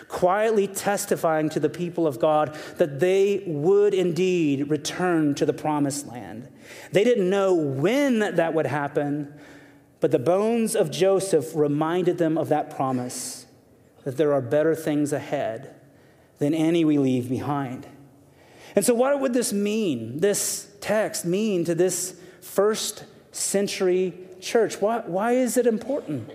quietly 0.07 0.67
testifying 0.67 1.49
to 1.49 1.59
the 1.59 1.67
people 1.67 2.05
of 2.05 2.19
God 2.19 2.55
that 2.77 2.99
they 2.99 3.41
would 3.47 3.95
indeed 3.95 4.69
return 4.69 5.33
to 5.33 5.47
the 5.47 5.51
promised 5.53 6.05
land. 6.05 6.47
They 6.91 7.03
didn't 7.03 7.27
know 7.27 7.55
when 7.55 8.19
that 8.19 8.53
would 8.53 8.67
happen, 8.67 9.33
but 9.99 10.11
the 10.11 10.19
bones 10.19 10.75
of 10.75 10.91
Joseph 10.91 11.55
reminded 11.55 12.19
them 12.19 12.37
of 12.37 12.49
that 12.49 12.69
promise 12.69 13.36
that 14.07 14.15
there 14.15 14.31
are 14.31 14.39
better 14.39 14.73
things 14.73 15.11
ahead 15.11 15.75
than 16.39 16.53
any 16.53 16.85
we 16.85 16.97
leave 16.97 17.27
behind. 17.27 17.85
And 18.73 18.85
so, 18.85 18.93
what 18.93 19.19
would 19.19 19.33
this 19.33 19.51
mean, 19.51 20.21
this 20.21 20.71
text 20.79 21.25
mean 21.25 21.65
to 21.65 21.75
this 21.75 22.17
first 22.39 23.03
century 23.33 24.13
church? 24.39 24.79
Why, 24.79 24.99
why 24.99 25.33
is 25.33 25.57
it 25.57 25.67
important? 25.67 26.31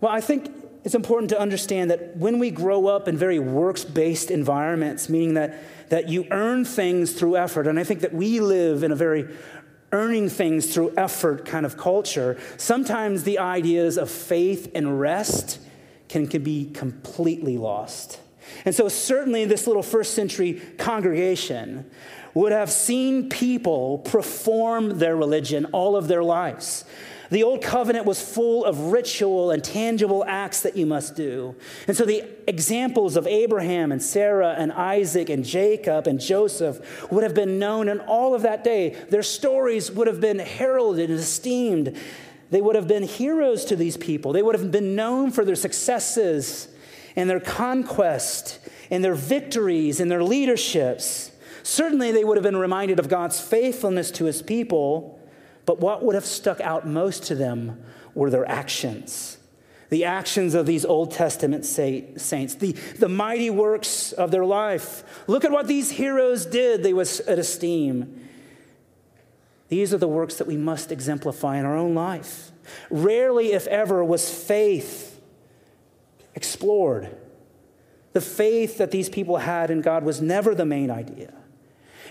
Well, 0.00 0.12
I 0.12 0.20
think 0.20 0.48
it's 0.84 0.94
important 0.94 1.30
to 1.30 1.40
understand 1.40 1.90
that 1.90 2.16
when 2.16 2.38
we 2.38 2.52
grow 2.52 2.86
up 2.86 3.08
in 3.08 3.16
very 3.16 3.40
works 3.40 3.84
based 3.84 4.30
environments, 4.30 5.08
meaning 5.08 5.34
that, 5.34 5.58
that 5.88 6.08
you 6.08 6.24
earn 6.30 6.64
things 6.64 7.14
through 7.14 7.36
effort, 7.36 7.66
and 7.66 7.80
I 7.80 7.82
think 7.82 7.98
that 8.02 8.14
we 8.14 8.38
live 8.38 8.84
in 8.84 8.92
a 8.92 8.96
very 8.96 9.26
earning 9.90 10.28
things 10.28 10.72
through 10.72 10.94
effort 10.96 11.46
kind 11.46 11.66
of 11.66 11.76
culture, 11.76 12.38
sometimes 12.58 13.24
the 13.24 13.40
ideas 13.40 13.98
of 13.98 14.08
faith 14.08 14.70
and 14.72 15.00
rest 15.00 15.58
can, 16.08 16.26
can 16.26 16.42
be 16.42 16.70
completely 16.70 17.58
lost. 17.58 18.20
And 18.64 18.74
so, 18.74 18.88
certainly, 18.88 19.44
this 19.44 19.66
little 19.66 19.82
first 19.82 20.14
century 20.14 20.60
congregation 20.78 21.90
would 22.34 22.52
have 22.52 22.70
seen 22.70 23.28
people 23.28 23.98
perform 23.98 24.98
their 24.98 25.16
religion 25.16 25.66
all 25.66 25.96
of 25.96 26.08
their 26.08 26.22
lives. 26.22 26.84
The 27.30 27.42
old 27.42 27.62
covenant 27.62 28.04
was 28.04 28.20
full 28.20 28.64
of 28.64 28.92
ritual 28.92 29.50
and 29.50 29.64
tangible 29.64 30.24
acts 30.26 30.60
that 30.60 30.76
you 30.76 30.84
must 30.84 31.16
do. 31.16 31.56
And 31.88 31.96
so 31.96 32.04
the 32.04 32.24
examples 32.46 33.16
of 33.16 33.26
Abraham 33.26 33.92
and 33.92 34.02
Sarah 34.02 34.54
and 34.58 34.70
Isaac 34.72 35.30
and 35.30 35.44
Jacob 35.44 36.06
and 36.06 36.20
Joseph 36.20 37.10
would 37.10 37.22
have 37.24 37.34
been 37.34 37.58
known 37.58 37.88
in 37.88 38.00
all 38.00 38.34
of 38.34 38.42
that 38.42 38.62
day. 38.62 38.90
Their 39.08 39.22
stories 39.22 39.90
would 39.90 40.06
have 40.06 40.20
been 40.20 40.38
heralded 40.38 41.10
and 41.10 41.18
esteemed. 41.18 41.96
They 42.50 42.60
would 42.60 42.76
have 42.76 42.88
been 42.88 43.02
heroes 43.02 43.64
to 43.66 43.76
these 43.76 43.96
people. 43.96 44.32
They 44.32 44.42
would 44.42 44.54
have 44.54 44.70
been 44.70 44.94
known 44.94 45.30
for 45.30 45.44
their 45.44 45.56
successes 45.56 46.68
and 47.16 47.28
their 47.28 47.40
conquest 47.40 48.58
and 48.90 49.04
their 49.04 49.14
victories 49.14 50.00
and 50.00 50.10
their 50.10 50.22
leaderships. 50.22 51.30
Certainly, 51.62 52.12
they 52.12 52.24
would 52.24 52.36
have 52.36 52.44
been 52.44 52.56
reminded 52.56 52.98
of 52.98 53.08
God's 53.08 53.40
faithfulness 53.40 54.10
to 54.12 54.26
his 54.26 54.42
people. 54.42 55.18
But 55.66 55.80
what 55.80 56.04
would 56.04 56.14
have 56.14 56.26
stuck 56.26 56.60
out 56.60 56.86
most 56.86 57.24
to 57.24 57.34
them 57.34 57.82
were 58.14 58.30
their 58.30 58.48
actions. 58.48 59.38
The 59.90 60.04
actions 60.04 60.54
of 60.54 60.66
these 60.66 60.84
Old 60.84 61.12
Testament 61.12 61.64
saints, 61.64 62.54
the, 62.54 62.72
the 62.98 63.08
mighty 63.08 63.50
works 63.50 64.12
of 64.12 64.30
their 64.30 64.44
life. 64.44 65.04
Look 65.26 65.44
at 65.44 65.50
what 65.50 65.66
these 65.68 65.90
heroes 65.90 66.46
did, 66.46 66.82
they 66.82 66.92
was 66.92 67.20
at 67.20 67.38
esteem. 67.38 68.23
These 69.68 69.94
are 69.94 69.98
the 69.98 70.08
works 70.08 70.36
that 70.36 70.46
we 70.46 70.56
must 70.56 70.92
exemplify 70.92 71.56
in 71.56 71.64
our 71.64 71.76
own 71.76 71.94
life. 71.94 72.50
Rarely, 72.90 73.52
if 73.52 73.66
ever, 73.66 74.04
was 74.04 74.30
faith 74.30 75.20
explored. 76.34 77.16
The 78.12 78.20
faith 78.20 78.78
that 78.78 78.90
these 78.90 79.08
people 79.08 79.38
had 79.38 79.70
in 79.70 79.80
God 79.80 80.04
was 80.04 80.20
never 80.20 80.54
the 80.54 80.64
main 80.64 80.90
idea. 80.90 81.32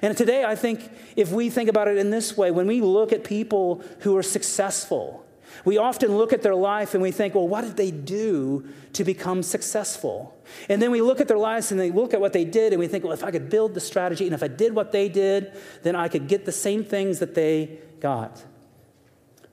And 0.02 0.18
today, 0.18 0.44
I 0.44 0.56
think 0.56 0.92
if 1.16 1.32
we 1.32 1.50
think 1.50 1.70
about 1.70 1.88
it 1.88 1.98
in 1.98 2.10
this 2.10 2.36
way, 2.36 2.52
when 2.52 2.68
we 2.68 2.82
look 2.82 3.14
at 3.14 3.24
people 3.24 3.82
who 4.00 4.18
are 4.18 4.24
successful, 4.24 5.23
we 5.66 5.78
often 5.78 6.18
look 6.18 6.34
at 6.34 6.42
their 6.42 6.56
life 6.56 6.94
and 6.94 7.02
we 7.02 7.12
think, 7.12 7.36
well, 7.36 7.48
what 7.48 7.62
did 7.62 7.78
they 7.78 7.92
do 7.92 8.68
to 8.94 9.04
become 9.04 9.44
successful? 9.44 10.38
And 10.70 10.82
then 10.82 10.92
we 10.92 11.02
look 11.02 11.22
at 11.22 11.28
their 11.28 11.38
lives 11.38 11.72
and 11.72 11.80
they 11.80 11.92
look 11.92 12.14
at 12.14 12.22
what 12.22 12.34
they 12.34 12.46
did 12.46 12.74
and 12.74 12.80
we 12.80 12.88
think, 12.88 13.04
well, 13.04 13.14
if 13.14 13.24
I 13.24 13.32
could 13.32 13.50
build 13.50 13.74
the 13.74 13.80
strategy 13.80 14.26
and 14.26 14.34
if 14.34 14.44
I 14.44 14.48
did 14.48 14.76
what 14.76 14.92
they 14.92 15.10
did, 15.10 15.54
then 15.84 15.96
I 15.96 16.08
could 16.08 16.28
get 16.28 16.46
the 16.46 16.52
same 16.52 16.84
things 16.84 17.20
that 17.20 17.36
they 17.36 17.80
got. 18.00 18.44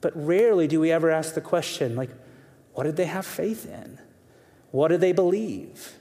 But 0.00 0.12
rarely 0.14 0.66
do 0.66 0.80
we 0.80 0.90
ever 0.90 1.10
ask 1.10 1.34
the 1.34 1.40
question, 1.40 1.94
like, 1.94 2.10
what 2.72 2.84
did 2.84 2.96
they 2.96 3.06
have 3.06 3.26
faith 3.26 3.66
in? 3.66 3.98
What 4.70 4.88
did 4.88 5.00
they 5.00 5.12
believe? 5.12 5.99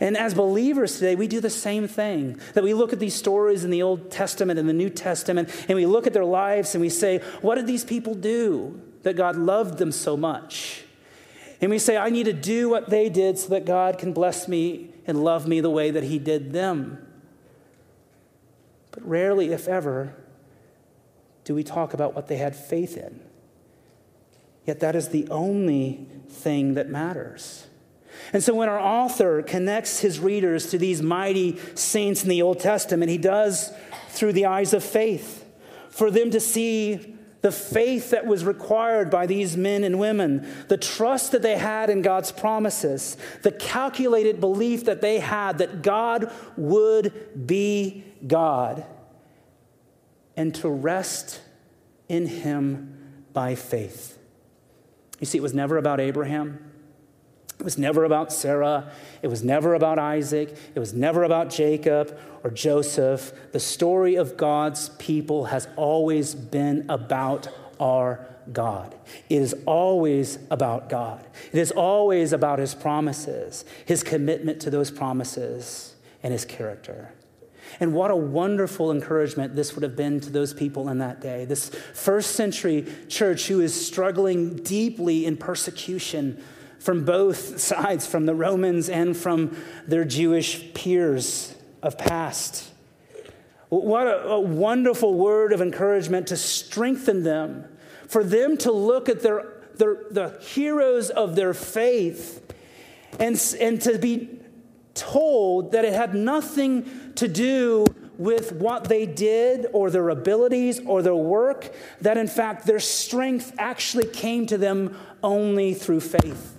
And 0.00 0.16
as 0.16 0.34
believers 0.34 0.94
today, 0.94 1.14
we 1.14 1.28
do 1.28 1.40
the 1.40 1.50
same 1.50 1.86
thing. 1.86 2.40
That 2.54 2.64
we 2.64 2.74
look 2.74 2.92
at 2.92 2.98
these 2.98 3.14
stories 3.14 3.64
in 3.64 3.70
the 3.70 3.82
Old 3.82 4.10
Testament 4.10 4.58
and 4.58 4.68
the 4.68 4.72
New 4.72 4.90
Testament, 4.90 5.50
and 5.68 5.76
we 5.76 5.86
look 5.86 6.06
at 6.06 6.12
their 6.12 6.24
lives 6.24 6.74
and 6.74 6.82
we 6.82 6.88
say, 6.88 7.18
What 7.40 7.56
did 7.56 7.66
these 7.66 7.84
people 7.84 8.14
do 8.14 8.80
that 9.02 9.14
God 9.14 9.36
loved 9.36 9.78
them 9.78 9.92
so 9.92 10.16
much? 10.16 10.84
And 11.60 11.70
we 11.70 11.78
say, 11.78 11.96
I 11.96 12.10
need 12.10 12.24
to 12.24 12.32
do 12.32 12.68
what 12.68 12.90
they 12.90 13.08
did 13.08 13.38
so 13.38 13.48
that 13.50 13.64
God 13.64 13.98
can 13.98 14.12
bless 14.12 14.48
me 14.48 14.90
and 15.06 15.22
love 15.22 15.46
me 15.46 15.60
the 15.60 15.70
way 15.70 15.90
that 15.90 16.04
He 16.04 16.18
did 16.18 16.52
them. 16.52 17.06
But 18.90 19.08
rarely, 19.08 19.52
if 19.52 19.68
ever, 19.68 20.14
do 21.44 21.54
we 21.54 21.62
talk 21.62 21.94
about 21.94 22.14
what 22.14 22.26
they 22.26 22.36
had 22.36 22.56
faith 22.56 22.96
in. 22.96 23.20
Yet 24.66 24.80
that 24.80 24.96
is 24.96 25.10
the 25.10 25.28
only 25.28 26.06
thing 26.28 26.74
that 26.74 26.88
matters. 26.88 27.66
And 28.32 28.42
so 28.42 28.54
when 28.54 28.68
our 28.68 28.80
author 28.80 29.42
connects 29.42 30.00
his 30.00 30.18
readers 30.18 30.70
to 30.70 30.78
these 30.78 31.02
mighty 31.02 31.58
saints 31.74 32.22
in 32.22 32.28
the 32.28 32.42
Old 32.42 32.60
Testament, 32.60 33.10
he 33.10 33.18
does 33.18 33.72
through 34.08 34.32
the 34.32 34.46
eyes 34.46 34.72
of 34.72 34.84
faith, 34.84 35.44
for 35.90 36.10
them 36.10 36.30
to 36.30 36.40
see 36.40 37.14
the 37.42 37.52
faith 37.52 38.08
that 38.08 38.24
was 38.24 38.42
required 38.42 39.10
by 39.10 39.26
these 39.26 39.54
men 39.54 39.84
and 39.84 39.98
women, 39.98 40.48
the 40.68 40.78
trust 40.78 41.32
that 41.32 41.42
they 41.42 41.58
had 41.58 41.90
in 41.90 42.00
God's 42.00 42.32
promises, 42.32 43.18
the 43.42 43.52
calculated 43.52 44.40
belief 44.40 44.86
that 44.86 45.02
they 45.02 45.18
had 45.18 45.58
that 45.58 45.82
God 45.82 46.32
would 46.56 47.46
be 47.46 48.02
God, 48.26 48.86
and 50.38 50.54
to 50.54 50.70
rest 50.70 51.42
in 52.08 52.26
Him 52.26 52.96
by 53.34 53.54
faith. 53.54 54.16
You 55.20 55.26
see, 55.26 55.36
it 55.36 55.42
was 55.42 55.52
never 55.52 55.76
about 55.76 56.00
Abraham. 56.00 56.63
It 57.64 57.72
was 57.72 57.78
never 57.78 58.04
about 58.04 58.30
Sarah. 58.30 58.90
It 59.22 59.28
was 59.28 59.42
never 59.42 59.72
about 59.72 59.98
Isaac. 59.98 60.54
It 60.74 60.78
was 60.78 60.92
never 60.92 61.22
about 61.24 61.48
Jacob 61.48 62.14
or 62.42 62.50
Joseph. 62.50 63.32
The 63.52 63.58
story 63.58 64.16
of 64.16 64.36
God's 64.36 64.90
people 64.90 65.46
has 65.46 65.66
always 65.74 66.34
been 66.34 66.84
about 66.90 67.48
our 67.80 68.26
God. 68.52 68.94
It 69.30 69.36
is 69.36 69.56
always 69.64 70.38
about 70.50 70.90
God. 70.90 71.24
It 71.54 71.58
is 71.58 71.70
always 71.70 72.34
about 72.34 72.58
his 72.58 72.74
promises, 72.74 73.64
his 73.86 74.02
commitment 74.02 74.60
to 74.60 74.68
those 74.68 74.90
promises, 74.90 75.94
and 76.22 76.34
his 76.34 76.44
character. 76.44 77.14
And 77.80 77.94
what 77.94 78.10
a 78.10 78.16
wonderful 78.16 78.92
encouragement 78.92 79.56
this 79.56 79.74
would 79.74 79.84
have 79.84 79.96
been 79.96 80.20
to 80.20 80.28
those 80.28 80.52
people 80.52 80.90
in 80.90 80.98
that 80.98 81.22
day. 81.22 81.46
This 81.46 81.70
first 81.94 82.32
century 82.32 82.86
church 83.08 83.46
who 83.46 83.62
is 83.62 83.86
struggling 83.86 84.56
deeply 84.56 85.24
in 85.24 85.38
persecution 85.38 86.44
from 86.84 87.02
both 87.02 87.58
sides, 87.58 88.06
from 88.06 88.26
the 88.26 88.34
Romans 88.34 88.90
and 88.90 89.16
from 89.16 89.56
their 89.86 90.04
Jewish 90.04 90.74
peers 90.74 91.54
of 91.82 91.96
past. 91.96 92.70
What 93.70 94.06
a, 94.06 94.24
a, 94.24 94.40
wonderful 94.40 95.14
word 95.14 95.54
of 95.54 95.62
encouragement 95.62 96.26
to 96.26 96.36
strengthen 96.36 97.22
them, 97.22 97.64
for 98.06 98.22
them 98.22 98.58
to 98.58 98.70
look 98.70 99.08
at 99.08 99.22
their, 99.22 99.62
their, 99.76 99.96
the 100.10 100.38
heroes 100.42 101.08
of 101.08 101.36
their 101.36 101.54
faith 101.54 102.52
and, 103.18 103.42
and 103.58 103.80
to 103.80 103.98
be 103.98 104.38
told 104.92 105.72
that 105.72 105.86
it 105.86 105.94
had 105.94 106.14
nothing 106.14 107.14
to 107.14 107.26
do 107.26 107.86
with 108.18 108.52
what 108.52 108.84
they 108.84 109.06
did 109.06 109.68
or 109.72 109.88
their 109.88 110.10
abilities 110.10 110.80
or 110.84 111.00
their 111.00 111.14
work, 111.14 111.74
that 112.02 112.18
in 112.18 112.28
fact 112.28 112.66
their 112.66 112.78
strength 112.78 113.54
actually 113.56 114.06
came 114.06 114.44
to 114.44 114.58
them 114.58 114.94
only 115.22 115.72
through 115.72 116.00
faith. 116.00 116.53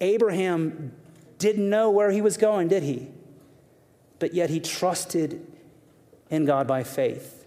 Abraham 0.00 0.92
didn't 1.38 1.68
know 1.68 1.90
where 1.90 2.10
he 2.10 2.20
was 2.20 2.36
going, 2.36 2.68
did 2.68 2.82
he? 2.82 3.08
But 4.18 4.34
yet 4.34 4.50
he 4.50 4.60
trusted 4.60 5.46
in 6.30 6.44
God 6.44 6.66
by 6.66 6.82
faith. 6.82 7.46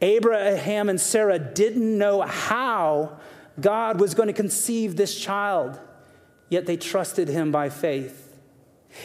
Abraham 0.00 0.88
and 0.88 1.00
Sarah 1.00 1.38
didn't 1.38 1.96
know 1.96 2.22
how 2.22 3.18
God 3.60 4.00
was 4.00 4.14
going 4.14 4.26
to 4.26 4.32
conceive 4.32 4.96
this 4.96 5.18
child, 5.18 5.78
yet 6.48 6.66
they 6.66 6.76
trusted 6.76 7.28
him 7.28 7.52
by 7.52 7.68
faith. 7.68 8.40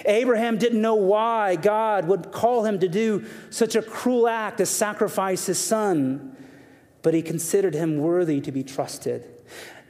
Abraham 0.06 0.58
didn't 0.58 0.82
know 0.82 0.96
why 0.96 1.56
God 1.56 2.08
would 2.08 2.32
call 2.32 2.66
him 2.66 2.80
to 2.80 2.88
do 2.88 3.26
such 3.50 3.76
a 3.76 3.82
cruel 3.82 4.28
act 4.28 4.60
as 4.60 4.70
sacrifice 4.70 5.46
his 5.46 5.60
son, 5.60 6.36
but 7.04 7.14
he 7.14 7.22
considered 7.22 7.74
him 7.74 7.98
worthy 8.00 8.42
to 8.42 8.52
be 8.52 8.64
trusted. 8.64 9.26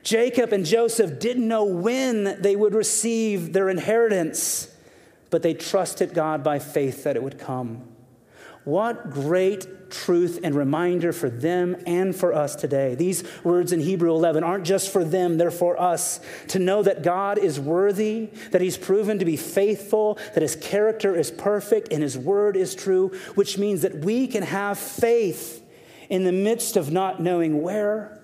Jacob 0.08 0.54
and 0.54 0.65
Joseph 0.65 1.20
didn't 1.20 1.46
know 1.46 1.65
when 1.65 2.41
they 2.41 2.56
would 2.56 2.74
receive 2.74 3.52
their 3.52 3.67
inheritance, 3.67 4.74
but 5.30 5.43
they 5.43 5.54
trusted 5.54 6.13
God 6.13 6.46
by 6.46 6.60
faith 6.60 7.04
that 7.04 7.17
it 7.17 7.24
would 7.24 7.38
come. 7.38 7.84
What 8.63 9.10
great 9.10 9.91
truth 9.91 10.39
and 10.46 10.56
reminder 10.56 11.12
for 11.12 11.30
them 11.30 11.76
and 11.86 12.15
for 12.15 12.34
us 12.34 12.56
today. 12.56 12.96
These 12.96 13.26
words 13.43 13.74
in 13.74 13.82
Hebrew 13.82 14.12
11 14.12 14.46
aren't 14.46 14.63
just 14.63 14.93
for 14.93 15.04
them, 15.04 15.38
they're 15.38 15.52
for 15.52 15.78
us. 15.78 16.22
To 16.50 16.60
know 16.60 16.84
that 16.84 17.04
God 17.04 17.38
is 17.38 17.60
worthy, 17.60 18.30
that 18.52 18.62
He's 18.62 18.78
proven 18.78 19.20
to 19.20 19.26
be 19.26 19.36
faithful, 19.36 20.20
that 20.34 20.41
His 20.41 20.56
character 20.56 21.17
is 21.17 21.32
perfect, 21.32 21.91
and 21.91 22.02
His 22.02 22.17
word 22.17 22.56
is 22.56 22.76
true, 22.76 23.10
which 23.36 23.58
means 23.58 23.82
that 23.82 23.96
we 23.96 24.28
can 24.28 24.43
have 24.43 24.78
faith 24.78 25.62
in 26.10 26.24
the 26.24 26.32
midst 26.32 26.78
of 26.78 26.93
not 26.93 27.22
knowing 27.22 27.62
where 27.62 28.22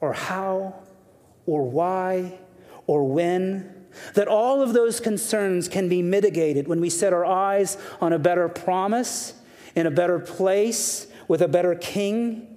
or 0.00 0.14
how 0.14 0.85
or 1.46 1.62
why 1.62 2.38
or 2.86 3.04
when. 3.04 3.86
That 4.14 4.28
all 4.28 4.60
of 4.60 4.74
those 4.74 5.00
concerns 5.00 5.68
can 5.68 5.88
be 5.88 6.02
mitigated 6.02 6.68
when 6.68 6.80
we 6.80 6.90
set 6.90 7.12
our 7.12 7.24
eyes 7.24 7.78
on 8.00 8.12
a 8.12 8.18
better 8.18 8.48
promise 8.48 9.34
in 9.76 9.86
a 9.86 9.90
better 9.90 10.18
place 10.18 11.06
with 11.28 11.42
a 11.42 11.48
better 11.48 11.74
king. 11.74 12.56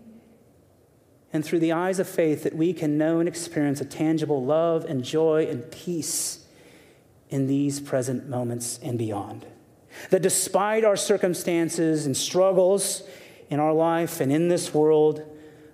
And 1.32 1.46
through 1.46 1.60
the 1.60 1.74
eyes 1.74 2.00
of 2.00 2.10
faith, 2.10 2.44
that 2.44 2.56
we 2.56 2.74
can 2.74 2.98
know 2.98 3.20
and 3.20 3.30
experience 3.30 3.82
a 3.82 3.86
tangible 3.86 4.44
love 4.44 4.86
and 4.86 5.04
joy 5.04 5.46
and 5.48 5.70
peace 5.70 6.46
in 7.30 7.46
these 7.46 7.80
present 7.80 8.28
moments 8.28 8.80
and 8.82 8.98
beyond. 8.98 9.46
That 10.10 10.22
despite 10.22 10.84
our 10.84 10.96
circumstances 10.96 12.06
and 12.06 12.18
struggles 12.18 13.04
in 13.50 13.60
our 13.60 13.74
life 13.74 14.22
and 14.22 14.32
in 14.32 14.48
this 14.48 14.74
world, 14.74 15.24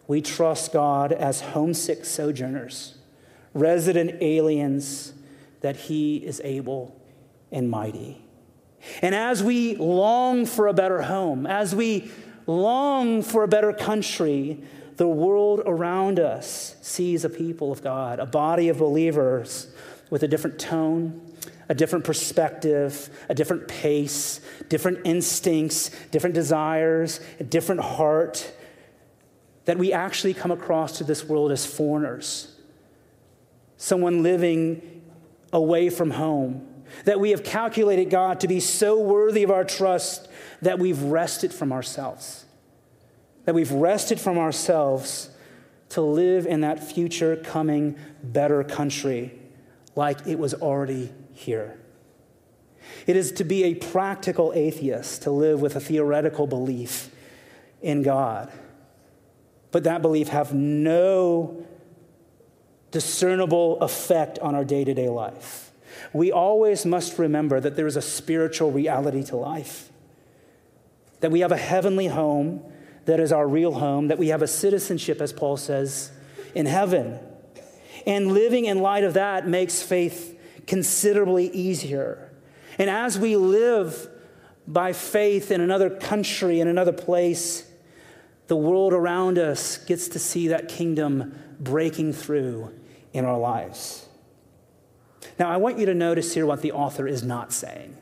we 0.08 0.22
trust 0.22 0.74
God 0.74 1.12
as 1.12 1.42
homesick 1.42 2.06
sojourners, 2.06 2.95
resident 3.56 4.22
aliens, 4.22 5.14
that 5.62 5.76
He 5.76 6.18
is 6.18 6.40
able 6.44 6.96
and 7.52 7.72
mighty. 7.72 8.22
And 9.02 9.16
as 9.16 9.42
we 9.42 9.76
long 9.78 10.46
for 10.46 10.68
a 10.68 10.74
better 10.74 11.02
home, 11.02 11.48
as 11.48 11.74
we 11.74 12.12
long 12.46 13.24
for 13.24 13.44
a 13.44 13.48
better 13.48 13.74
country, 13.74 14.62
the 14.98 15.08
world 15.08 15.62
around 15.66 16.20
us 16.20 16.76
sees 16.82 17.26
a 17.26 17.30
people 17.30 17.72
of 17.72 17.82
God, 17.82 18.20
a 18.20 18.26
body 18.26 18.70
of 18.70 18.78
believers 18.78 19.68
with 20.10 20.24
a 20.24 20.28
different 20.28 20.60
tone, 20.60 21.34
a 21.68 21.74
different 21.74 22.06
perspective, 22.06 23.10
a 23.28 23.34
different 23.34 23.68
pace, 23.68 24.40
different 24.70 25.00
instincts, 25.04 25.90
different 26.12 26.36
desires, 26.36 27.20
a 27.40 27.44
different 27.44 27.82
heart, 27.82 28.54
that 29.66 29.78
we 29.78 29.92
actually 29.92 30.34
come 30.34 30.52
across 30.52 31.00
to 31.00 31.04
this 31.04 31.24
world 31.24 31.52
as 31.52 31.66
foreigners, 31.66 32.55
someone 33.78 34.24
living 34.24 35.04
away 35.52 35.90
from 35.90 36.12
home 36.12 36.68
that 37.06 37.20
we 37.20 37.32
have 37.32 37.44
calculated 37.44 38.10
God 38.10 38.40
to 38.42 38.48
be 38.48 38.60
so 38.60 39.00
worthy 39.00 39.44
of 39.44 39.52
our 39.52 39.64
trust 39.64 40.28
that 40.62 40.80
we've 40.80 41.02
rested 41.02 41.54
from 41.54 41.72
ourselves. 41.72 42.46
That 43.46 43.56
we've 43.56 43.72
rested 43.72 44.20
from 44.20 44.38
ourselves 44.38 45.30
to 45.90 46.02
live 46.02 46.46
in 46.46 46.62
that 46.62 46.84
future 46.84 47.36
coming 47.36 47.98
better 48.24 48.64
country 48.64 49.40
like 49.96 50.26
it 50.28 50.40
was 50.40 50.54
already 50.54 51.12
here. 51.34 51.78
It 53.08 53.16
is 53.16 53.32
to 53.34 53.44
be 53.44 53.64
a 53.66 53.76
practical 53.76 54.52
atheist 54.54 55.24
to 55.24 55.32
live 55.32 55.62
with 55.62 55.76
a 55.76 55.80
theoretical 55.80 56.48
belief 56.48 57.10
in 57.82 58.02
God, 58.02 58.52
but 59.72 59.84
that 59.84 60.02
belief 60.02 60.30
have 60.30 60.54
no 60.54 61.66
discernible 62.96 63.80
effect 63.82 64.40
on 64.40 64.56
our 64.56 64.64
day 64.64 64.84
to 64.86 64.94
day 64.94 65.10
life 65.10 65.66
we 66.14 66.32
always 66.32 66.86
must 66.86 67.20
remember 67.20 67.60
that 67.60 67.76
there 67.76 67.88
is 67.88 67.98
a 67.98 68.02
spiritual 68.02 68.72
reality 68.72 69.24
to 69.26 69.36
life, 69.36 69.90
that 71.20 71.32
we 71.32 71.42
have 71.42 71.52
a 71.52 71.58
heavenly 71.58 72.08
home 72.08 72.64
that 73.06 73.20
is 73.20 73.32
our 73.32 73.48
real 73.48 73.74
home, 73.74 74.08
that 74.08 74.18
we 74.18 74.30
have 74.30 74.42
a 74.42 74.48
citizenship, 74.48 75.22
as 75.22 75.32
Paul 75.32 75.58
says, 75.58 76.12
in 76.56 76.66
heaven. 76.66 77.20
And 78.08 78.32
living 78.32 78.66
in 78.66 78.80
light 78.80 79.04
of 79.04 79.14
that 79.16 79.48
makes 79.48 79.82
faith 79.82 80.40
considerably 80.66 81.50
easier. 81.52 82.32
And 82.80 82.90
as 82.90 83.20
we 83.20 83.36
live 83.36 84.10
by 84.68 84.94
faith 84.94 85.52
in 85.52 85.62
another 85.62 85.90
country, 85.90 86.60
in 86.60 86.68
another 86.68 86.94
place, 86.94 87.70
the 88.48 88.56
world 88.56 88.94
around 88.94 89.38
us 89.38 89.78
gets 89.78 90.08
to 90.10 90.20
see 90.20 90.48
that 90.48 90.68
kingdom 90.68 91.38
breaking 91.60 92.14
through 92.14 92.72
in 93.16 93.26
our 93.26 93.40
lives. 93.40 94.08
Now, 95.40 95.50
I 95.50 95.58
want 95.58 95.80
you 95.80 95.86
to 95.88 95.94
notice 95.94 96.34
here 96.34 96.46
what 96.46 96.62
the 96.62 96.74
author 96.74 97.08
is 97.08 97.24
not 97.24 97.52
saying, 97.54 97.98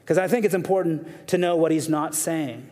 because 0.00 0.18
I 0.18 0.28
think 0.28 0.44
it's 0.44 0.54
important 0.54 1.28
to 1.28 1.38
know 1.38 1.56
what 1.56 1.72
he's 1.72 1.88
not 1.88 2.14
saying. 2.14 2.68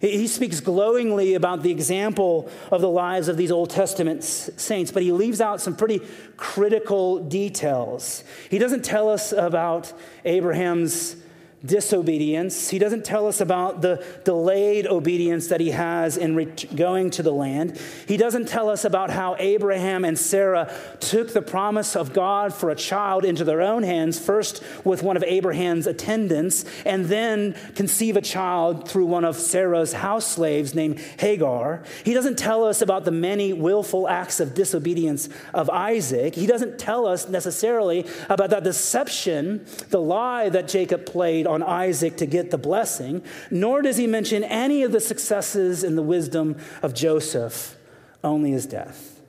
He 0.00 0.26
speaks 0.28 0.60
glowingly 0.60 1.34
about 1.34 1.62
the 1.62 1.70
example 1.70 2.50
of 2.70 2.80
the 2.80 2.88
lives 2.88 3.28
of 3.28 3.36
these 3.36 3.50
Old 3.50 3.70
Testament 3.70 4.22
saints, 4.22 4.92
but 4.92 5.02
he 5.02 5.10
leaves 5.10 5.40
out 5.40 5.60
some 5.60 5.74
pretty 5.74 6.00
critical 6.36 7.24
details. 7.24 8.22
He 8.50 8.58
doesn't 8.58 8.84
tell 8.84 9.08
us 9.08 9.32
about 9.32 9.92
Abraham's 10.24 11.16
disobedience. 11.64 12.68
He 12.68 12.78
doesn't 12.78 13.04
tell 13.04 13.26
us 13.26 13.40
about 13.40 13.80
the 13.80 14.04
delayed 14.24 14.86
obedience 14.86 15.48
that 15.48 15.60
he 15.60 15.70
has 15.70 16.16
in 16.16 16.36
re- 16.36 16.44
going 16.44 17.10
to 17.10 17.22
the 17.22 17.32
land. 17.32 17.80
He 18.06 18.16
doesn't 18.16 18.46
tell 18.46 18.68
us 18.68 18.84
about 18.84 19.10
how 19.10 19.36
Abraham 19.38 20.04
and 20.04 20.18
Sarah 20.18 20.72
took 21.00 21.32
the 21.32 21.42
promise 21.42 21.96
of 21.96 22.12
God 22.12 22.52
for 22.52 22.70
a 22.70 22.76
child 22.76 23.24
into 23.24 23.42
their 23.42 23.62
own 23.62 23.82
hands, 23.82 24.18
first 24.18 24.62
with 24.84 25.02
one 25.02 25.16
of 25.16 25.24
Abraham's 25.24 25.86
attendants, 25.86 26.64
and 26.84 27.06
then 27.06 27.56
conceive 27.74 28.16
a 28.16 28.22
child 28.22 28.88
through 28.88 29.06
one 29.06 29.24
of 29.24 29.36
Sarah's 29.36 29.94
house 29.94 30.26
slaves 30.26 30.74
named 30.74 31.00
Hagar. 31.18 31.82
He 32.04 32.12
doesn't 32.12 32.38
tell 32.38 32.64
us 32.64 32.82
about 32.82 33.04
the 33.04 33.10
many 33.10 33.52
willful 33.52 34.08
acts 34.08 34.40
of 34.40 34.54
disobedience 34.54 35.28
of 35.54 35.70
Isaac. 35.70 36.34
He 36.34 36.46
doesn't 36.46 36.78
tell 36.78 37.06
us 37.06 37.28
necessarily 37.28 38.06
about 38.28 38.50
that 38.50 38.62
deception, 38.62 39.64
the 39.88 40.00
lie 40.00 40.48
that 40.50 40.68
Jacob 40.68 41.06
played 41.06 41.46
on 41.56 41.62
Isaac 41.62 42.18
to 42.18 42.26
get 42.26 42.50
the 42.50 42.58
blessing, 42.58 43.22
nor 43.50 43.82
does 43.82 43.96
he 43.96 44.06
mention 44.06 44.44
any 44.44 44.82
of 44.82 44.92
the 44.92 45.00
successes 45.00 45.82
and 45.82 45.98
the 45.98 46.02
wisdom 46.02 46.56
of 46.82 46.94
Joseph, 46.94 47.76
only 48.22 48.52
his 48.52 48.66
death. 48.66 49.20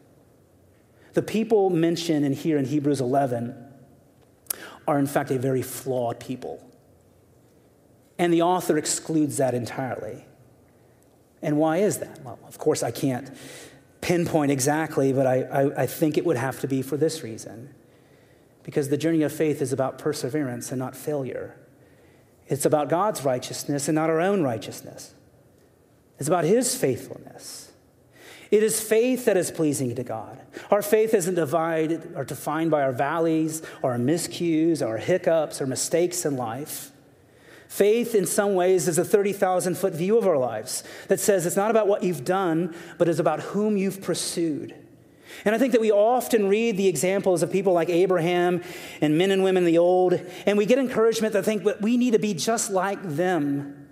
The 1.13 1.23
people 1.23 1.69
mentioned 1.69 2.25
in 2.25 2.33
here 2.33 2.57
in 2.57 2.65
Hebrews 2.65 3.01
11 3.01 3.55
are, 4.87 4.99
in 4.99 5.07
fact, 5.07 5.31
a 5.31 5.39
very 5.39 5.61
flawed 5.61 6.19
people. 6.19 6.63
And 8.19 8.33
the 8.33 8.41
author 8.41 8.77
excludes 8.77 9.37
that 9.37 9.53
entirely. 9.53 10.25
And 11.41 11.57
why 11.57 11.77
is 11.77 11.99
that? 11.99 12.21
Well, 12.23 12.39
of 12.47 12.57
course, 12.57 12.83
I 12.83 12.91
can't 12.91 13.31
pinpoint 14.01 14.51
exactly, 14.51 15.13
but 15.13 15.25
I, 15.25 15.41
I, 15.43 15.83
I, 15.83 15.87
think 15.87 16.17
it 16.17 16.25
would 16.25 16.37
have 16.37 16.59
to 16.59 16.67
be 16.67 16.81
for 16.81 16.97
this 16.97 17.23
reason. 17.23 17.73
Because 18.63 18.89
the 18.89 18.97
journey 18.97 19.23
of 19.23 19.31
faith 19.31 19.61
is 19.61 19.73
about 19.73 19.97
perseverance 19.97 20.71
and 20.71 20.79
not 20.79 20.95
failure. 20.95 21.55
It's 22.47 22.65
about 22.65 22.89
God's 22.89 23.23
righteousness 23.23 23.87
and 23.87 23.95
not 23.95 24.09
our 24.09 24.21
own 24.21 24.43
righteousness. 24.43 25.13
It's 26.19 26.27
about 26.27 26.45
His 26.45 26.75
faithfulness. 26.75 27.71
It 28.49 28.63
is 28.63 28.79
faith 28.79 29.25
that 29.25 29.35
is 29.35 29.51
pleasing 29.51 29.93
to 29.95 30.03
God. 30.03 30.39
Our 30.71 30.81
faith 30.81 31.13
isn't 31.13 31.35
divided 31.35 32.13
or 32.15 32.23
defined 32.23 32.71
by 32.71 32.83
our 32.83 32.93
valleys 32.93 33.61
or 33.81 33.91
our 33.91 33.97
miscues, 33.97 34.81
or 34.81 34.91
our 34.91 34.97
hiccups 34.97 35.61
or 35.61 35.67
mistakes 35.67 36.25
in 36.25 36.37
life. 36.37 36.91
Faith, 37.67 38.15
in 38.15 38.25
some 38.25 38.55
ways, 38.55 38.87
is 38.87 38.97
a 38.97 39.03
30,000 39.03 39.77
foot 39.77 39.93
view 39.93 40.17
of 40.17 40.25
our 40.25 40.37
lives 40.37 40.83
that 41.09 41.19
says 41.19 41.45
it's 41.45 41.57
not 41.57 41.69
about 41.69 41.87
what 41.87 42.03
you've 42.03 42.23
done, 42.23 42.73
but 42.97 43.09
it's 43.09 43.19
about 43.19 43.41
whom 43.41 43.75
you've 43.75 44.01
pursued. 44.01 44.73
And 45.45 45.53
I 45.53 45.57
think 45.57 45.73
that 45.73 45.81
we 45.81 45.91
often 45.91 46.47
read 46.47 46.77
the 46.77 46.87
examples 46.87 47.43
of 47.43 47.51
people 47.51 47.73
like 47.73 47.89
Abraham 47.89 48.63
and 49.01 49.17
men 49.17 49.31
and 49.31 49.43
women 49.43 49.65
the 49.65 49.77
old, 49.77 50.19
and 50.45 50.57
we 50.57 50.65
get 50.65 50.79
encouragement 50.79 51.33
to 51.33 51.43
think 51.43 51.63
that 51.63 51.81
we 51.81 51.97
need 51.97 52.11
to 52.11 52.19
be 52.19 52.33
just 52.33 52.71
like 52.71 53.01
them. 53.03 53.87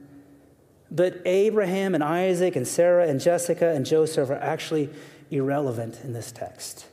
But 0.91 1.21
Abraham 1.25 1.95
and 1.95 2.03
Isaac 2.03 2.55
and 2.55 2.67
Sarah 2.67 3.07
and 3.07 3.19
Jessica 3.19 3.69
and 3.69 3.85
Joseph 3.85 4.29
are 4.29 4.35
actually 4.35 4.89
irrelevant 5.31 6.01
in 6.03 6.13
this 6.13 6.31
text. 6.31 6.87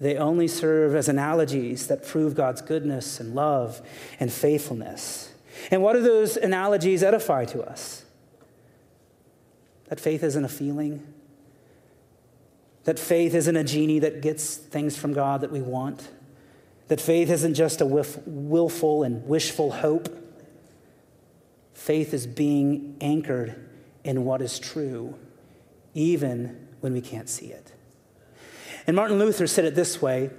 They 0.00 0.16
only 0.16 0.48
serve 0.48 0.96
as 0.96 1.08
analogies 1.08 1.86
that 1.86 2.04
prove 2.04 2.34
God's 2.34 2.60
goodness 2.60 3.20
and 3.20 3.34
love 3.34 3.80
and 4.18 4.32
faithfulness. 4.32 5.32
And 5.70 5.82
what 5.82 5.92
do 5.92 6.00
those 6.00 6.36
analogies 6.36 7.04
edify 7.04 7.44
to 7.46 7.62
us? 7.62 8.04
That 9.86 10.00
faith 10.00 10.24
isn't 10.24 10.44
a 10.44 10.48
feeling, 10.48 11.06
that 12.84 12.98
faith 12.98 13.34
isn't 13.34 13.56
a 13.56 13.64
genie 13.64 14.00
that 14.00 14.22
gets 14.22 14.56
things 14.56 14.96
from 14.96 15.12
God 15.12 15.40
that 15.42 15.52
we 15.52 15.60
want, 15.60 16.08
that 16.88 17.00
faith 17.00 17.30
isn't 17.30 17.54
just 17.54 17.80
a 17.80 17.86
willful 17.86 19.02
and 19.02 19.26
wishful 19.26 19.70
hope. 19.70 20.08
Faith 21.74 22.12
is 22.12 22.26
being 22.26 22.96
anchored 23.00 23.68
in 24.04 24.24
what 24.24 24.42
is 24.42 24.58
true, 24.58 25.14
even 25.94 26.68
when 26.80 26.92
we 26.92 27.00
can't 27.00 27.28
see 27.28 27.46
it. 27.46 27.72
And 28.86 28.96
Martin 28.96 29.18
Luther 29.18 29.46
said 29.46 29.64
it 29.64 29.74
this 29.74 30.02
way 30.02 30.30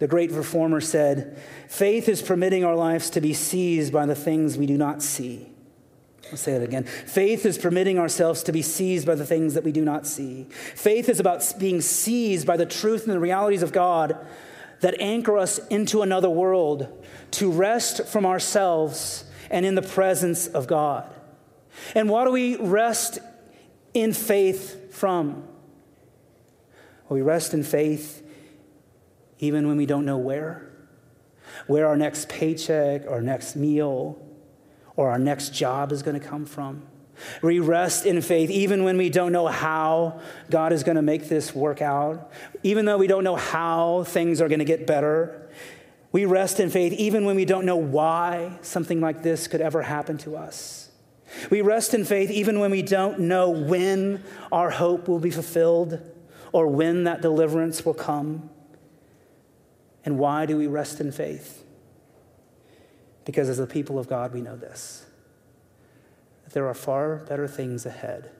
the 0.00 0.06
great 0.06 0.30
reformer 0.32 0.80
said, 0.80 1.38
Faith 1.68 2.08
is 2.08 2.22
permitting 2.22 2.64
our 2.64 2.74
lives 2.74 3.10
to 3.10 3.20
be 3.20 3.34
seized 3.34 3.92
by 3.92 4.06
the 4.06 4.14
things 4.14 4.56
we 4.56 4.64
do 4.64 4.78
not 4.78 5.02
see. 5.02 5.49
I'll 6.30 6.36
say 6.36 6.52
it 6.52 6.62
again. 6.62 6.84
Faith 6.84 7.44
is 7.44 7.58
permitting 7.58 7.98
ourselves 7.98 8.42
to 8.44 8.52
be 8.52 8.62
seized 8.62 9.06
by 9.06 9.14
the 9.14 9.26
things 9.26 9.54
that 9.54 9.64
we 9.64 9.72
do 9.72 9.84
not 9.84 10.06
see. 10.06 10.44
Faith 10.50 11.08
is 11.08 11.18
about 11.18 11.42
being 11.58 11.80
seized 11.80 12.46
by 12.46 12.56
the 12.56 12.66
truth 12.66 13.04
and 13.04 13.12
the 13.12 13.20
realities 13.20 13.62
of 13.62 13.72
God 13.72 14.16
that 14.80 15.00
anchor 15.00 15.36
us 15.36 15.58
into 15.68 16.02
another 16.02 16.30
world 16.30 17.04
to 17.32 17.50
rest 17.50 18.06
from 18.06 18.24
ourselves 18.24 19.24
and 19.50 19.66
in 19.66 19.74
the 19.74 19.82
presence 19.82 20.46
of 20.46 20.66
God. 20.66 21.12
And 21.94 22.08
what 22.08 22.24
do 22.24 22.30
we 22.30 22.56
rest 22.56 23.18
in 23.92 24.12
faith 24.12 24.94
from? 24.94 25.44
we 27.08 27.22
rest 27.22 27.54
in 27.54 27.64
faith 27.64 28.24
even 29.40 29.66
when 29.66 29.76
we 29.76 29.84
don't 29.84 30.04
know 30.04 30.18
where, 30.18 30.70
where 31.66 31.88
our 31.88 31.96
next 31.96 32.28
paycheck, 32.28 33.06
our 33.08 33.20
next 33.20 33.56
meal, 33.56 34.24
or 35.00 35.08
our 35.08 35.18
next 35.18 35.54
job 35.54 35.92
is 35.92 36.02
going 36.02 36.20
to 36.20 36.26
come 36.26 36.44
from. 36.44 36.82
We 37.40 37.58
rest 37.58 38.04
in 38.04 38.20
faith 38.20 38.50
even 38.50 38.84
when 38.84 38.98
we 38.98 39.08
don't 39.08 39.32
know 39.32 39.46
how 39.46 40.20
God 40.50 40.74
is 40.74 40.82
going 40.82 40.96
to 40.96 41.02
make 41.02 41.26
this 41.26 41.54
work 41.54 41.80
out, 41.80 42.30
even 42.62 42.84
though 42.84 42.98
we 42.98 43.06
don't 43.06 43.24
know 43.24 43.36
how 43.36 44.04
things 44.04 44.42
are 44.42 44.48
going 44.48 44.58
to 44.58 44.66
get 44.66 44.86
better. 44.86 45.48
We 46.12 46.26
rest 46.26 46.60
in 46.60 46.68
faith 46.68 46.92
even 46.92 47.24
when 47.24 47.34
we 47.34 47.46
don't 47.46 47.64
know 47.64 47.78
why 47.78 48.58
something 48.60 49.00
like 49.00 49.22
this 49.22 49.48
could 49.48 49.62
ever 49.62 49.80
happen 49.80 50.18
to 50.18 50.36
us. 50.36 50.90
We 51.48 51.62
rest 51.62 51.94
in 51.94 52.04
faith 52.04 52.30
even 52.30 52.60
when 52.60 52.70
we 52.70 52.82
don't 52.82 53.20
know 53.20 53.48
when 53.48 54.22
our 54.52 54.68
hope 54.68 55.08
will 55.08 55.18
be 55.18 55.30
fulfilled 55.30 55.98
or 56.52 56.66
when 56.66 57.04
that 57.04 57.22
deliverance 57.22 57.86
will 57.86 57.94
come. 57.94 58.50
And 60.04 60.18
why 60.18 60.44
do 60.44 60.58
we 60.58 60.66
rest 60.66 61.00
in 61.00 61.10
faith? 61.10 61.59
Because 63.24 63.48
as 63.48 63.58
the 63.58 63.66
people 63.66 63.98
of 63.98 64.08
God, 64.08 64.32
we 64.32 64.40
know 64.40 64.56
this 64.56 65.06
that 66.44 66.54
there 66.54 66.66
are 66.66 66.74
far 66.74 67.16
better 67.16 67.46
things 67.46 67.86
ahead 67.86 68.30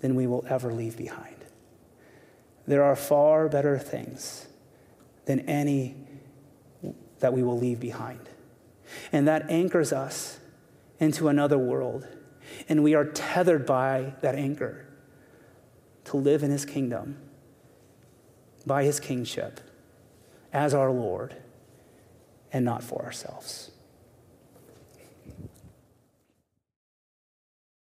than 0.00 0.14
we 0.14 0.26
will 0.26 0.44
ever 0.48 0.72
leave 0.72 0.96
behind. 0.96 1.36
There 2.66 2.82
are 2.82 2.96
far 2.96 3.48
better 3.48 3.78
things 3.78 4.48
than 5.26 5.40
any 5.40 5.94
that 7.20 7.32
we 7.32 7.42
will 7.42 7.58
leave 7.58 7.78
behind. 7.78 8.28
And 9.12 9.28
that 9.28 9.50
anchors 9.50 9.92
us 9.92 10.40
into 10.98 11.28
another 11.28 11.58
world. 11.58 12.08
And 12.68 12.82
we 12.82 12.94
are 12.94 13.04
tethered 13.04 13.66
by 13.66 14.14
that 14.22 14.34
anchor 14.34 14.86
to 16.04 16.16
live 16.16 16.42
in 16.42 16.50
his 16.50 16.64
kingdom 16.64 17.16
by 18.66 18.84
his 18.84 19.00
kingship 19.00 19.60
as 20.52 20.74
our 20.74 20.90
Lord 20.90 21.34
and 22.52 22.64
not 22.64 22.82
for 22.82 23.02
ourselves. 23.04 23.70